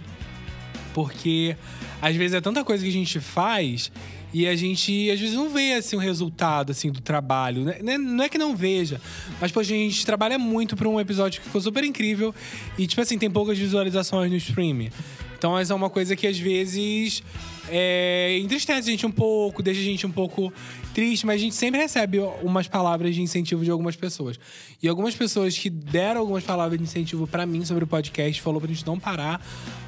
[0.93, 1.57] Porque
[2.01, 3.91] às vezes é tanta coisa que a gente faz
[4.37, 7.63] e a gente às vezes não vê assim o resultado assim do trabalho.
[7.63, 7.77] Né?
[7.81, 7.97] Né?
[7.97, 8.99] Não é que não veja,
[9.39, 12.35] mas poxa, a gente trabalha muito pra um episódio que ficou super incrível
[12.77, 14.89] e tipo assim, tem poucas visualizações no stream.
[15.37, 17.23] Então essa é uma coisa que às vezes
[17.69, 20.51] é, entristece a gente um pouco, deixa a gente um pouco
[20.93, 24.37] triste, mas a gente sempre recebe umas palavras de incentivo de algumas pessoas.
[24.83, 28.59] E algumas pessoas que deram algumas palavras de incentivo pra mim sobre o podcast, falou
[28.59, 29.41] pra gente não parar.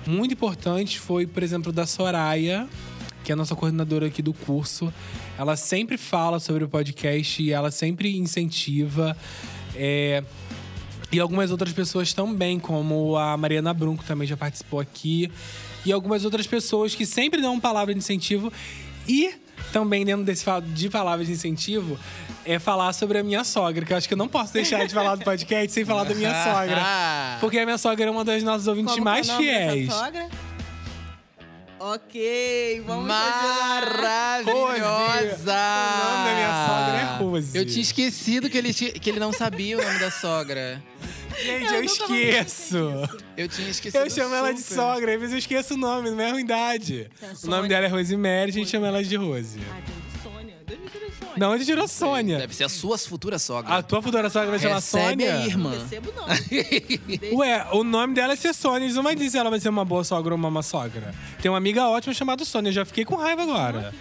[0.05, 2.65] Muito importante foi, por exemplo, da Soraya,
[3.27, 4.91] que é a nossa coordenadora aqui do curso.
[5.37, 9.17] Ela sempre fala sobre o podcast e ela sempre incentiva.
[9.75, 10.23] É,
[11.11, 15.29] e algumas outras pessoas também, como a Mariana Brunco também já participou aqui.
[15.85, 18.49] E algumas outras pessoas que sempre dão palavra de incentivo.
[19.05, 19.33] E
[19.73, 21.99] também dentro desse de palavras de incentivo,
[22.45, 24.93] é falar sobre a minha sogra, que eu acho que eu não posso deixar de
[24.93, 26.81] falar do podcast sem falar da minha sogra.
[27.41, 29.89] Porque a minha sogra é uma das nossas ouvintes Como é mais dessa fiéis.
[31.79, 33.07] Ok, vamos.
[33.07, 34.47] Maravilhosa!
[35.53, 37.57] O nome da minha sogra é Rose.
[37.57, 40.81] Eu tinha esquecido que ele, que ele não sabia o nome da sogra.
[41.39, 42.77] Gente, Eu eu, nunca vou esqueço.
[43.37, 44.01] Eu tinha esquecido.
[44.01, 44.75] Eu chamo ela de super.
[44.75, 47.09] sogra, às vezes eu esqueço o nome, não é ruindade.
[47.21, 49.59] A O nome dela é Rosemary, a gente chama ela de Rose.
[49.69, 50.55] Ah, tem de Sônia.
[50.65, 51.06] Deve ter
[51.37, 51.47] Sônia.
[51.47, 52.37] Não, onde tirou Sônia?
[52.39, 53.75] Deve ser a sua futura sogra.
[53.75, 55.35] A tua futura sogra vai chamar Recebe Sônia?
[55.35, 55.71] aí, irmã.
[55.71, 57.37] Não recebo, não.
[57.39, 58.87] Ué, o nome dela é ser Sônia.
[58.87, 61.13] Isso não vai dizer se ela vai ser uma boa sogra ou uma má sogra.
[61.41, 62.69] Tem uma amiga ótima chamada Sônia.
[62.69, 63.93] Eu já fiquei com raiva agora.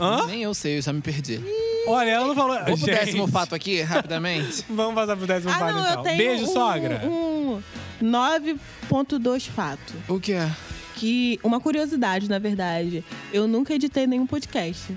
[0.00, 0.26] Hã?
[0.26, 1.40] Nem eu sei, eu já me perdi.
[1.88, 2.54] Olha, ela não falou.
[2.64, 4.64] Vamos pro Gente, décimo fato aqui, rapidamente.
[4.70, 5.94] Vamos passar pro décimo Ah, fato não, então.
[5.96, 7.02] eu tenho Beijo, um, sogra.
[7.04, 7.62] um
[8.02, 9.94] 9.2 fato.
[10.08, 10.48] o que é?
[10.96, 13.04] Que, uma curiosidade, na verdade.
[13.32, 14.96] Eu nunca editei nenhum podcast.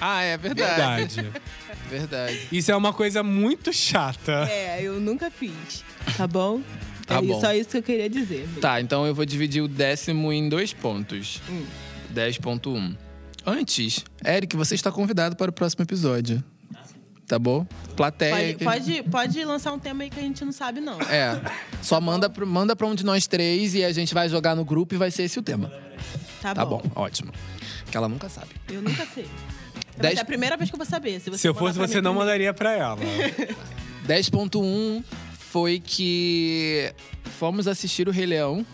[0.00, 1.22] Ah, é verdade.
[1.22, 1.42] Verdade.
[1.88, 2.48] Verdade.
[2.52, 4.46] Isso é uma coisa muito chata.
[4.50, 5.82] É, eu nunca fiz.
[6.16, 6.60] Tá bom?
[7.06, 7.40] Tá é bom.
[7.40, 8.46] só isso que eu queria dizer.
[8.60, 11.40] Tá, então eu vou dividir o décimo em dois pontos.
[12.14, 12.94] 10.1.
[13.46, 16.44] Antes, Eric, você está convidado para o próximo episódio.
[17.26, 17.66] Tá bom?
[17.96, 18.56] Plateia.
[18.58, 21.00] Pode, pode, pode lançar um tema aí que a gente não sabe, não.
[21.02, 21.40] É.
[21.82, 24.64] Só manda, pro, manda pra um de nós três e a gente vai jogar no
[24.64, 25.70] grupo e vai ser esse o tema.
[26.40, 27.32] Tá, Tá bom, ótimo.
[27.90, 28.48] Que ela nunca sabe.
[28.70, 29.26] Eu nunca sei.
[29.98, 31.20] Vai Dez- ser a primeira vez que eu vou saber.
[31.20, 32.18] Se, você Se eu fosse você, não primeiro.
[32.18, 32.96] mandaria pra ela.
[34.06, 35.02] 10.1
[35.38, 36.92] foi que
[37.38, 38.64] fomos assistir o Rei Leão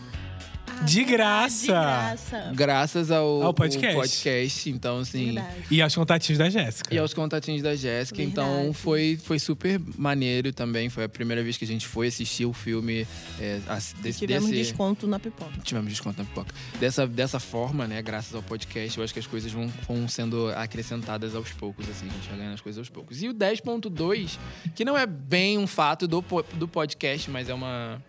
[0.83, 1.61] De graça.
[1.61, 2.51] De graça.
[2.53, 3.87] graças ao, Ao podcast.
[3.95, 4.69] ao podcast.
[4.69, 5.25] Então, assim.
[5.33, 5.47] Verdade.
[5.71, 6.93] E aos contatinhos da Jéssica.
[6.93, 8.21] E aos contatinhos da Jéssica.
[8.21, 10.89] Então foi, foi super maneiro também.
[10.89, 13.07] Foi a primeira vez que a gente foi assistir o filme.
[13.39, 15.51] É, a- desse, Tivemos desse- desconto na pipoca.
[15.63, 16.53] Tivemos desconto na pipoca.
[16.79, 20.49] Dessa, dessa forma, né, graças ao podcast, eu acho que as coisas vão, vão sendo
[20.49, 23.21] acrescentadas aos poucos, assim, a gente vai ganhando as coisas aos poucos.
[23.23, 24.37] E o 10.2,
[24.75, 26.23] que não é bem um fato do,
[26.55, 28.01] do podcast, mas é uma.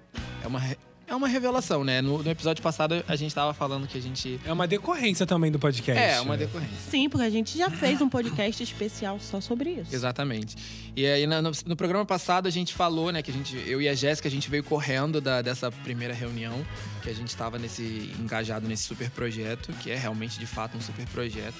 [0.42, 0.60] É uma,
[1.06, 2.00] é uma revelação, né?
[2.02, 4.40] No, no episódio passado a gente tava falando que a gente.
[4.44, 6.02] É uma decorrência também do podcast.
[6.02, 6.76] É, uma decorrência.
[6.90, 9.94] Sim, porque a gente já fez um podcast especial só sobre isso.
[9.94, 10.56] Exatamente.
[10.96, 13.80] E aí, na- no, no programa passado, a gente falou, né, que a gente, eu
[13.80, 16.64] e a Jéssica, a gente veio correndo da- dessa primeira reunião,
[17.02, 20.80] que a gente estava nesse, engajado nesse super projeto, que é realmente, de fato, um
[20.80, 21.54] super projeto.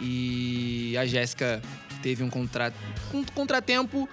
[0.00, 1.60] E a Jéssica
[2.02, 2.72] teve um, contra,
[3.12, 4.08] um contratempo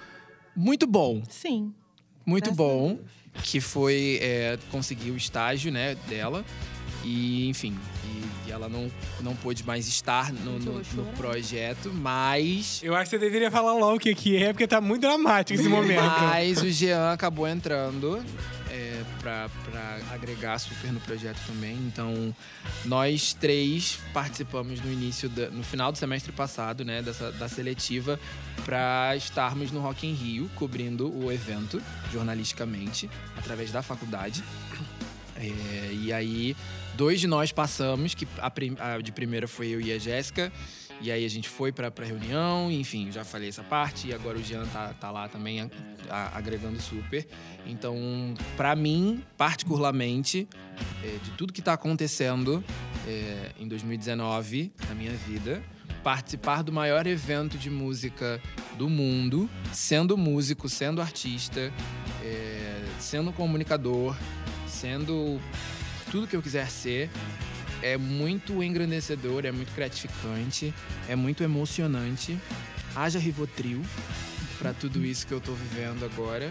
[0.54, 1.22] muito bom.
[1.28, 1.72] Sim.
[2.26, 2.98] Muito bom.
[3.42, 6.44] Que foi é, conseguir o estágio, né, dela.
[7.04, 12.80] E, enfim, e, e ela não, não pôde mais estar no, no- no projeto, mas
[12.82, 15.68] Eu acho que você deveria falar logo o que é, porque tá muito dramático esse
[15.68, 16.00] momento.
[16.02, 18.24] Mas o Jean acabou entrando
[18.76, 19.48] é, pra
[20.12, 21.74] agregar super no projeto também.
[21.86, 22.34] Então,
[22.84, 28.20] nós três participamos no início, da- no final do semestre passado, né, dessa, da seletiva,
[28.64, 31.80] pra estarmos no Rock in Rio, cobrindo o evento
[32.12, 34.42] jornalisticamente, através da faculdade.
[35.38, 36.56] É, e aí,
[36.94, 38.50] dois de nós passamos, que a,
[38.94, 40.50] a de primeira foi eu e a Jéssica.
[41.00, 44.08] E aí a gente foi pra, pra reunião, enfim, já falei essa parte.
[44.08, 45.68] E agora o Jean tá, tá lá também a-
[46.08, 47.26] a- agregando super.
[47.66, 47.96] Então,
[48.56, 50.48] pra mim, particularmente,
[51.04, 52.64] é, de tudo que tá acontecendo
[53.06, 55.62] é, em 2019 na minha vida,
[56.02, 58.40] participar do maior evento de música
[58.78, 61.72] do mundo, sendo músico, sendo artista,
[62.22, 64.16] é, sendo comunicador,
[64.66, 65.40] sendo
[66.10, 67.10] tudo que eu quiser ser.
[67.82, 70.72] É muito engrandecedor, é muito gratificante,
[71.08, 72.38] é muito emocionante.
[72.94, 73.82] Haja Rivotril
[74.58, 76.50] para tudo isso que eu tô vivendo agora.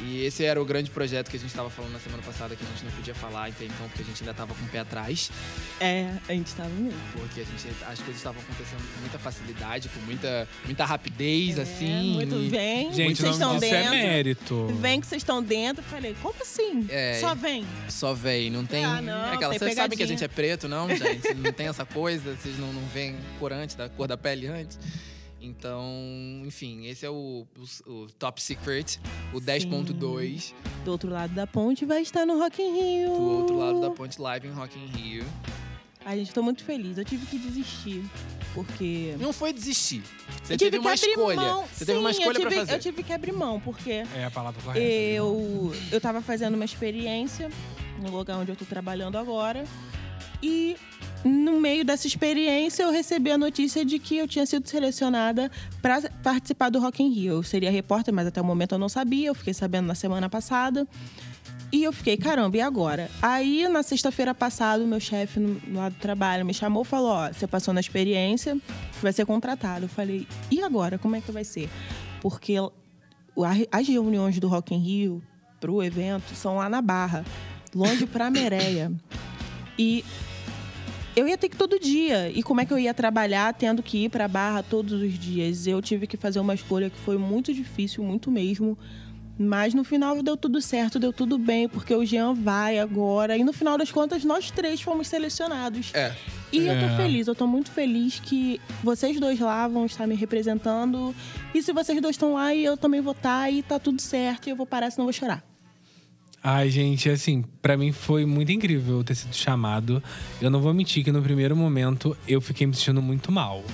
[0.00, 2.64] E esse era o grande projeto que a gente estava falando na semana passada, que
[2.64, 4.78] a gente não podia falar até então, porque a gente ainda estava com o pé
[4.78, 5.30] atrás.
[5.80, 6.98] É, a gente tava mesmo.
[7.12, 11.92] Porque a gente, as coisas estavam acontecendo com muita facilidade, com muita, muita rapidez, assim.
[12.12, 13.90] É, Muito e- vem, Gente, vocês não, estão isso é dentro.
[13.90, 14.66] mérito.
[14.80, 15.82] Vem que vocês estão dentro.
[15.82, 16.86] Falei, como assim?
[16.88, 17.18] É.
[17.20, 17.66] Só vem.
[17.88, 18.84] Só vem, não tem.
[18.84, 20.06] Ah, não, aquela, tem vocês sabem que a pegadinha.
[20.06, 21.34] gente é preto, não, gente?
[21.34, 24.78] Não tem essa coisa, vocês não, não veem cor antes, da cor da pele antes.
[25.40, 25.84] Então,
[26.44, 27.46] enfim, esse é o,
[27.86, 28.98] o- o Top Secret,
[29.32, 30.52] o 10.2,
[30.84, 33.08] Do outro lado da ponte vai estar no Rock in Rio.
[33.10, 35.24] do outro lado da Ponte Live em Rock in Rio.
[36.04, 36.96] Ai, gente, tô muito feliz.
[36.98, 38.02] Eu tive que desistir.
[38.54, 39.14] Porque.
[39.20, 40.02] Não foi desistir.
[40.42, 41.36] Você teve uma escolha.
[41.40, 41.66] Mão.
[41.66, 42.74] Você teve uma Sim, escolha tive, pra fazer.
[42.74, 44.84] Eu tive que abrir mão, porque É a palavra correta.
[44.84, 47.50] eu, eu tava fazendo uma experiência
[48.00, 49.64] no lugar onde eu tô trabalhando agora.
[50.42, 50.76] E
[51.24, 55.50] no meio dessa experiência eu recebi a notícia de que eu tinha sido selecionada
[55.82, 57.34] para participar do Rock in Rio.
[57.34, 59.28] Eu seria repórter, mas até o momento eu não sabia.
[59.28, 60.86] Eu fiquei sabendo na semana passada.
[61.70, 63.10] E eu fiquei, caramba, e agora?
[63.20, 65.38] Aí, na sexta-feira passada, o meu chefe
[65.70, 68.56] lado do trabalho me chamou e falou: Ó, você passou na experiência,
[69.02, 69.84] vai ser contratado.
[69.84, 70.98] Eu falei: e agora?
[70.98, 71.68] Como é que vai ser?
[72.22, 72.54] Porque
[73.70, 75.22] as reuniões do Rock in Rio
[75.60, 77.22] pro evento são lá na Barra,
[77.74, 78.90] longe pra Mereia.
[79.78, 80.04] E
[81.14, 82.30] eu ia ter que ir todo dia.
[82.30, 85.66] E como é que eu ia trabalhar tendo que ir pra Barra todos os dias?
[85.66, 88.76] Eu tive que fazer uma escolha que foi muito difícil, muito mesmo.
[89.40, 93.36] Mas no final deu tudo certo, deu tudo bem, porque o Jean vai agora.
[93.36, 95.94] E no final das contas, nós três fomos selecionados.
[95.94, 96.12] É.
[96.52, 96.80] E eu É.
[96.88, 101.14] tô feliz, eu tô muito feliz que vocês dois lá vão estar me representando.
[101.54, 104.48] E se vocês dois estão lá, e eu também vou estar, e tá tudo certo,
[104.48, 105.44] e eu vou parar, senão eu vou chorar.
[106.42, 110.02] Ai, gente, assim, pra mim foi muito incrível ter sido chamado.
[110.40, 113.64] Eu não vou mentir que no primeiro momento eu fiquei me sentindo muito mal.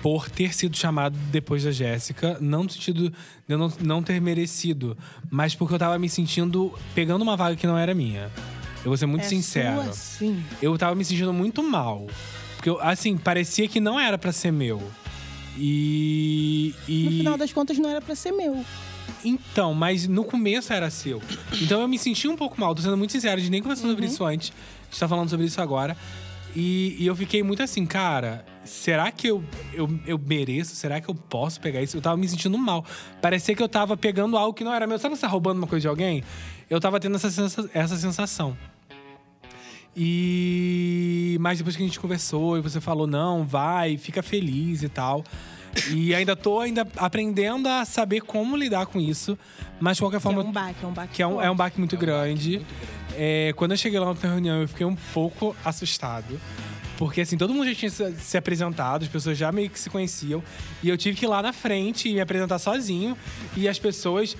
[0.00, 3.14] Por ter sido chamado depois da Jéssica, não no sentido de
[3.48, 4.96] eu não, não ter merecido,
[5.30, 8.30] mas porque eu tava me sentindo pegando uma vaga que não era minha.
[8.78, 9.82] Eu vou ser muito é sincero.
[9.82, 10.42] Sua, sim.
[10.60, 12.06] eu tava me sentindo muito mal.
[12.56, 14.80] Porque, eu, assim, parecia que não era pra ser meu.
[15.56, 16.74] E.
[16.88, 17.04] e...
[17.04, 18.64] No final das contas, não era pra ser meu.
[19.24, 21.22] Então, mas no começo era seu.
[21.60, 23.88] Então eu me senti um pouco mal, tô sendo muito sincero, a gente nem conversou
[23.88, 24.50] sobre isso antes.
[24.50, 25.96] A gente tá falando sobre isso agora.
[26.54, 29.42] E, e eu fiquei muito assim, cara, será que eu,
[29.72, 30.74] eu, eu mereço?
[30.74, 31.96] Será que eu posso pegar isso?
[31.96, 32.84] Eu tava me sentindo mal.
[33.22, 34.98] Parecia que eu tava pegando algo que não era meu.
[34.98, 36.22] Sabe você tá roubando uma coisa de alguém?
[36.68, 38.56] Eu tava tendo essa, sensa- essa sensação.
[39.96, 44.88] E mas depois que a gente conversou e você falou não, vai, fica feliz e
[44.88, 45.22] tal.
[45.90, 49.38] E ainda tô ainda aprendendo a saber como lidar com isso,
[49.80, 51.14] mas de qualquer Que é forma um baque, é um baque.
[51.14, 52.50] que é um, é um baque muito É um baque grande.
[52.50, 52.82] muito grande.
[53.16, 56.40] É, quando eu cheguei lá na reunião, eu fiquei um pouco assustado.
[56.98, 59.90] Porque, assim, todo mundo já tinha se, se apresentado, as pessoas já meio que se
[59.90, 60.42] conheciam.
[60.82, 63.16] E eu tive que ir lá na frente e me apresentar sozinho.
[63.56, 64.36] E as pessoas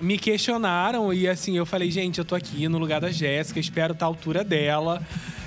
[0.00, 1.12] me questionaram.
[1.12, 4.08] E, assim, eu falei, gente, eu tô aqui no lugar da Jéssica, espero estar à
[4.08, 5.02] altura dela.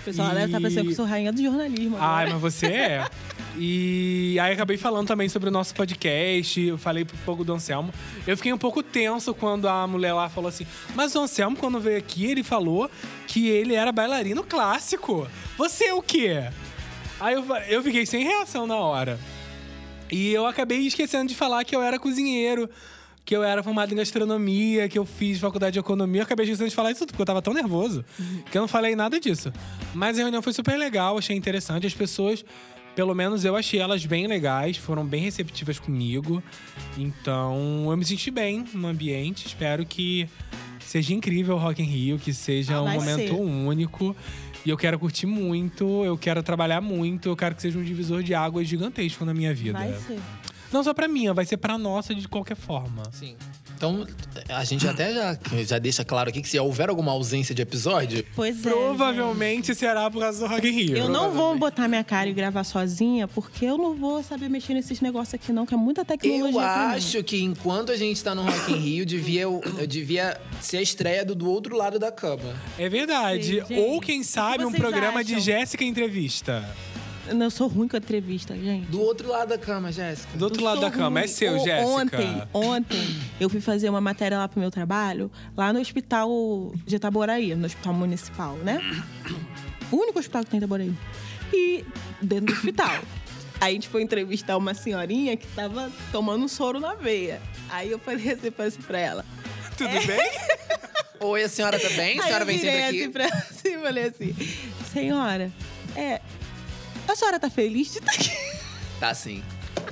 [0.10, 1.98] Pessoal E- deve estar pensando que eu sou rainha do jornalismo.
[2.00, 2.40] Ai, agora.
[2.40, 3.08] mas você é.
[3.62, 6.62] E aí acabei falando também sobre o nosso podcast.
[6.62, 7.94] Eu falei um pouco do Anselmo.
[8.26, 11.78] Eu fiquei um pouco tenso quando a mulher lá falou assim: Mas o Anselmo, quando
[11.80, 12.90] veio aqui, ele falou
[13.28, 15.28] que ele era bailarino clássico.
[15.58, 16.48] Você é o quê?
[17.20, 19.20] Aí eu, eu fiquei sem reação na hora.
[20.10, 22.70] E eu acabei esquecendo de falar que eu era cozinheiro,
[23.30, 26.22] que eu era formado em gastronomia, que eu fiz faculdade de economia.
[26.22, 28.04] Eu acabei esquecendo de falar isso tudo, porque eu tava tão nervoso
[28.50, 29.54] que eu não falei nada disso.
[29.94, 31.86] Mas a reunião foi super legal, achei interessante.
[31.86, 32.44] As pessoas,
[32.96, 36.42] pelo menos eu achei elas bem legais, foram bem receptivas comigo.
[36.98, 39.46] Então eu me senti bem no ambiente.
[39.46, 40.28] Espero que
[40.80, 43.32] seja incrível o Rock in Rio, que seja Ah, um momento ser.
[43.34, 44.16] único.
[44.66, 48.24] E eu quero curtir muito, eu quero trabalhar muito, eu quero que seja um divisor
[48.24, 49.78] de águas gigantesco na minha vida.
[49.78, 50.20] Vai ser.
[50.72, 53.04] Não só pra minha, vai ser pra nossa de qualquer forma.
[53.12, 53.36] Sim.
[53.76, 54.06] Então,
[54.50, 58.26] a gente até já, já deixa claro aqui que se houver alguma ausência de episódio,
[58.36, 58.70] Pois é.
[58.70, 60.98] Provavelmente será por causa do Rock in Rio.
[60.98, 64.74] Eu não vou botar minha cara e gravar sozinha, porque eu não vou saber mexer
[64.74, 66.48] nesses negócios aqui, não, que é muita tecnologia.
[66.50, 66.96] eu pra mim.
[66.98, 70.78] acho que enquanto a gente tá no Rock in Rio, devia, eu, eu devia ser
[70.78, 72.54] a estreia do, do outro lado da cama.
[72.78, 73.64] É verdade.
[73.66, 73.78] Sim.
[73.80, 75.46] Ou quem sabe um programa de acham?
[75.46, 76.68] Jéssica Entrevista.
[77.30, 78.88] Eu sou ruim com entrevista, gente.
[78.88, 80.38] Do outro lado da cama, Jéssica.
[80.38, 81.22] Do outro Eu lado da cama.
[81.22, 81.88] É seu, O- Jéssica.
[81.88, 86.30] Ontem, ontem, eu fui fazer uma matéria lá pro meu trabalho, lá no hospital
[86.86, 88.80] de Itaboraí, no hospital municipal, né?
[89.92, 90.94] O único hospital que tem em Itaboraí.
[91.54, 91.84] E
[92.22, 93.00] dentro do hospital.
[93.62, 97.42] Aí a gente foi entrevistar uma senhorinha que tava tomando um soro na veia.
[97.70, 99.26] Aí eu falei assim, falei assim pra ela.
[99.76, 100.32] Tudo bem?
[101.22, 102.20] Oi, a senhora tá bem?
[102.20, 103.02] A senhora vem sempre aqui?
[103.04, 103.26] assim pra
[103.66, 104.36] e falei assim:
[104.94, 105.52] Senhora,
[105.96, 106.22] é.
[107.10, 108.32] A senhora tá feliz de estar aqui?
[109.00, 109.44] Tá sim.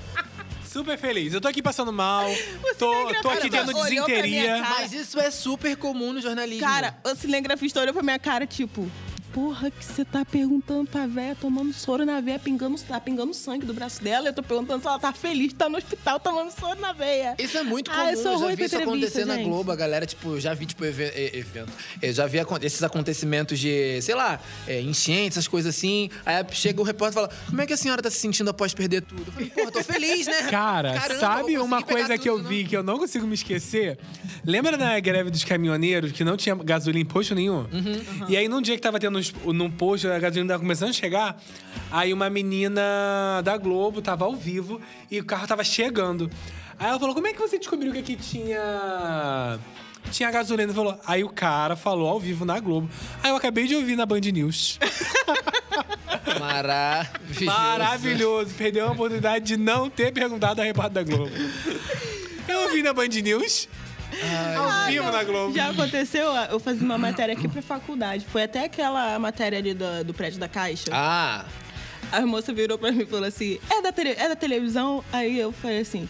[0.68, 1.34] Super feliz.
[1.34, 2.30] Eu tô aqui passando mal.
[2.30, 4.61] O Tô, tô aqui tendo olhou pra minha desinteria.
[4.61, 4.76] cara.
[4.82, 6.61] Mas isso é super comum no jornalismo.
[6.61, 8.89] Cara, o cinegrafista olhou pra minha cara, tipo.
[9.38, 13.67] Porra, que você tá perguntando pra véia tomando soro na veia, pingando, tá pingando sangue
[13.67, 14.29] do braço dela.
[14.29, 17.35] Eu tô perguntando se ela tá feliz, tá no hospital tomando soro na veia.
[17.38, 19.45] Isso é muito Ah, comum, eu sou eu já ruim vi isso acontecer na gente.
[19.47, 19.71] Globo.
[19.71, 21.71] A galera, tipo, eu já vi, tipo, eve- evento.
[22.01, 26.09] Eu já vi esses acontecimentos de, sei lá, é, enchentes, essas coisas assim.
[26.25, 28.73] Aí chega o repórter e fala: Como é que a senhora tá se sentindo após
[28.73, 29.23] perder tudo?
[29.27, 30.43] Eu falei, porra, tô feliz, né?
[30.49, 32.69] Cara, Caramba, sabe uma coisa que eu tudo, vi né?
[32.69, 33.99] que eu não consigo me esquecer?
[34.43, 37.67] Lembra da greve dos caminhoneiros que não tinha gasolina em posto nenhum?
[37.71, 38.25] Uhum.
[38.29, 40.93] E aí, num dia que tava tendo uns- num posto, a gasolina tava começando a
[40.93, 41.38] chegar,
[41.91, 46.30] aí uma menina da Globo tava ao vivo e o carro tava chegando.
[46.80, 49.59] Aí ela falou: Como é que você descobriu que aqui tinha.
[50.11, 50.73] Tinha gasolina?
[50.73, 50.97] Falou.
[51.05, 52.89] Aí o cara falou ao vivo na Globo.
[53.23, 54.80] Aí eu acabei de ouvir na Band News.
[56.39, 57.45] Maravilhoso.
[57.45, 58.53] Maravilhoso.
[58.55, 61.32] Perdeu a oportunidade de não ter perguntado a repórter da Globo.
[62.47, 63.67] Eu ouvi na Band News.
[64.57, 65.53] Ao vivo na Globo.
[65.55, 68.26] Já aconteceu, eu fazia uma matéria aqui pra faculdade.
[68.32, 70.89] Foi até aquela matéria ali do, do prédio da Caixa.
[70.91, 71.45] Ah,
[72.11, 75.03] A moça virou pra mim e falou assim: é da, é da televisão?
[75.11, 76.07] Aí eu falei assim: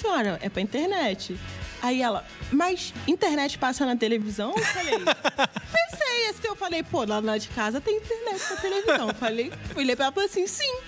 [0.00, 1.36] senhora, é pra internet.
[1.82, 4.52] Aí ela, mas internet passa na televisão?
[4.54, 4.98] Eu falei,
[5.72, 9.08] pensei assim, eu falei, pô, lá, lá de casa tem internet na televisão.
[9.08, 10.78] Eu falei, olhei pra ela e falei assim, sim.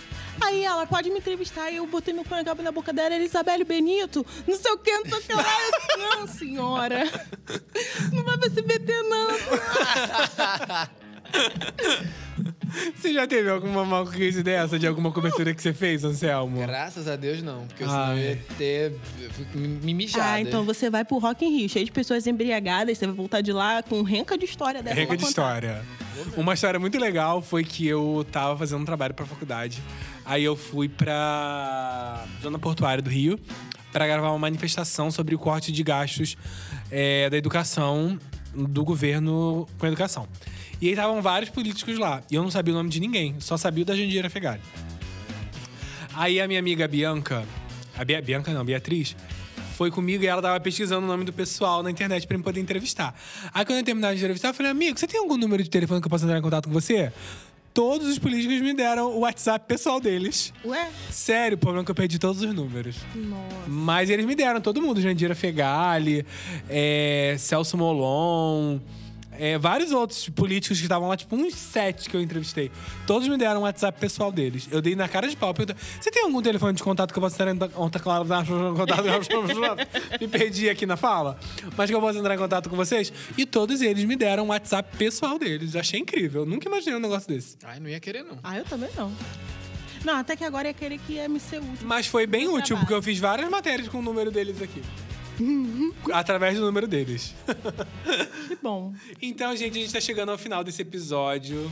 [0.45, 1.65] Aí ela, pode me entrevistar.
[1.65, 5.05] Aí eu botei meu fone na boca dela, Elizabeth Benito, não sei o que, não
[5.07, 5.45] sei o que lá.
[5.63, 7.05] Eu disse, não, senhora,
[8.13, 9.29] não vai pra se meter, não.
[12.97, 16.59] Você já teve alguma maluquice dessa, de alguma cobertura que você fez, Anselmo?
[16.61, 17.67] graças a Deus não.
[17.67, 18.19] Porque senão Ai.
[18.19, 18.93] eu ia ter
[19.55, 20.25] me mijado.
[20.27, 23.41] Ah, então você vai pro Rock in Rio, cheio de pessoas embriagadas, você vai voltar
[23.43, 25.29] de lá com renca de história dessa pra de contar.
[25.29, 25.85] história.
[26.37, 29.83] Uma história muito legal foi que eu tava fazendo um trabalho pra faculdade.
[30.25, 33.39] Aí eu fui pra zona portuária do Rio
[33.93, 36.37] pra gravar uma manifestação sobre o corte de gastos
[36.91, 38.19] é, da educação
[38.55, 40.29] do governo com a educação.
[40.81, 42.23] E aí estavam vários políticos lá.
[42.31, 44.61] E eu não sabia o nome de ninguém, só sabia o da Jandira Fegali.
[46.15, 47.45] Aí a minha amiga Bianca,
[47.97, 49.17] a Bia- Bianca não, Beatriz,
[49.83, 52.61] foi comigo e ela tava pesquisando o nome do pessoal na internet pra me poder
[52.61, 53.13] entrevistar.
[53.53, 56.01] Aí quando eu terminar de entrevistar, eu falei, amigo, você tem algum número de telefone
[56.01, 57.13] que eu possa entrar em contato com você?
[57.75, 60.53] Todos os políticos me deram o WhatsApp pessoal deles.
[60.65, 60.89] Ué?
[61.11, 62.97] Sério, o problema é que eu perdi todos os números.
[63.13, 63.57] Nossa.
[63.67, 65.01] Mas eles me deram, todo mundo.
[65.01, 66.25] Jandira Fegali,
[66.69, 68.79] é, Celso Molon,
[69.39, 72.71] é, vários outros políticos que estavam lá, tipo uns sete que eu entrevistei.
[73.07, 74.69] Todos me deram o WhatsApp pessoal deles.
[74.71, 75.55] Eu dei na cara de pau.
[75.55, 78.03] Perguntei, você tem algum telefone de contato que eu possa entrar em contato?
[80.21, 81.39] me perdi aqui na fala.
[81.77, 83.13] Mas que eu possa entrar em contato com vocês?
[83.37, 85.77] E todos eles me deram o WhatsApp pessoal deles.
[85.77, 86.45] Achei incrível.
[86.45, 87.57] Nunca imaginei um negócio desse.
[87.65, 88.39] Ai, não ia querer, não.
[88.43, 89.13] Ah, eu também não.
[90.05, 91.87] Não, até que agora é aquele que ia me ser útil.
[91.87, 92.81] Mas foi bem útil, trabalho.
[92.81, 94.83] porque eu fiz várias matérias com o número deles aqui.
[96.13, 97.35] Através do número deles.
[98.49, 98.93] Que bom.
[99.21, 101.71] Então, gente, a gente tá chegando ao final desse episódio.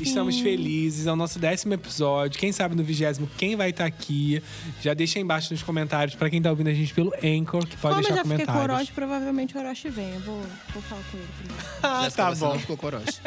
[0.00, 2.38] Estamos felizes, é o nosso décimo episódio.
[2.38, 4.42] Quem sabe no vigésimo quem vai estar aqui?
[4.82, 7.76] Já deixa aí embaixo nos comentários pra quem tá ouvindo a gente pelo Anchor, que
[7.78, 8.76] pode Como eu deixar já fiquei com o comentários.
[8.76, 10.14] Orochi, provavelmente o Orochi vem.
[10.14, 10.42] Eu vou,
[10.74, 11.64] vou falar com ele primeiro.
[11.82, 12.48] Ah, tá bom.
[12.52, 13.20] não ficou coroche.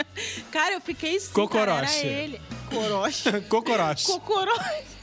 [0.52, 1.88] Cara, eu fiquei sim, Cocoroche.
[1.88, 2.42] cara, era ele.
[2.70, 3.42] Coroche.
[3.50, 4.06] Cocoroche.
[4.06, 4.99] Cocoroche.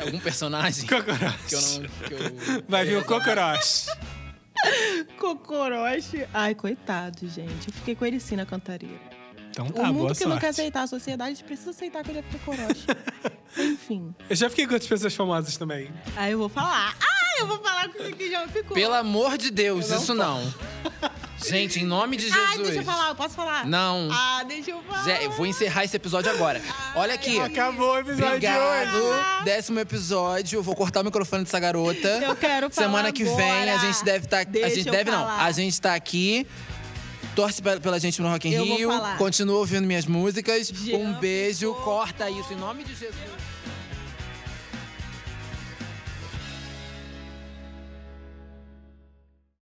[0.00, 1.38] É algum personagem Cocoroche.
[1.48, 1.88] que eu não...
[2.08, 2.64] Que eu...
[2.68, 3.86] Vai vir o Cocoroche.
[5.18, 6.26] Cocoroche.
[6.32, 7.68] Ai, coitado, gente.
[7.68, 8.98] Eu fiquei com ele sim na cantaria.
[9.50, 10.40] Então o tá, mundo boa que não sorte.
[10.40, 12.86] quer aceitar a sociedade precisa aceitar que ele é cocoroche.
[13.58, 14.14] Enfim.
[14.28, 15.90] Eu já fiquei com outras pessoas famosas também.
[16.16, 16.96] Aí eu vou falar.
[17.00, 18.74] Ah, eu vou falar com o que já ficou.
[18.74, 20.54] Pelo amor de Deus, Eu não isso não.
[21.48, 22.44] Gente, em nome de Jesus.
[22.50, 23.08] Ai, deixa eu falar.
[23.08, 23.66] Eu posso falar?
[23.66, 24.08] Não.
[24.12, 25.02] Ah, deixa eu falar.
[25.04, 26.60] Zé, eu vou encerrar esse episódio agora.
[26.94, 27.38] Olha aqui.
[27.40, 28.90] Acabou o episódio Obrigado.
[28.90, 29.44] de hoje.
[29.44, 30.58] Décimo episódio.
[30.58, 32.08] Eu vou cortar o microfone dessa garota.
[32.08, 33.78] Eu quero falar Semana que vem a agora.
[33.78, 34.40] gente deve estar.
[34.40, 35.18] a Deixa gente eu deve não.
[35.20, 35.44] falar.
[35.44, 36.46] A gente tá aqui.
[37.34, 38.88] Torce pe- pela gente no Rock in Eu vou Rio.
[38.90, 39.16] falar.
[39.16, 40.70] Continua ouvindo minhas músicas.
[40.92, 41.68] Um beijo.
[41.74, 43.14] ficou- Corta isso em nome de Jesus.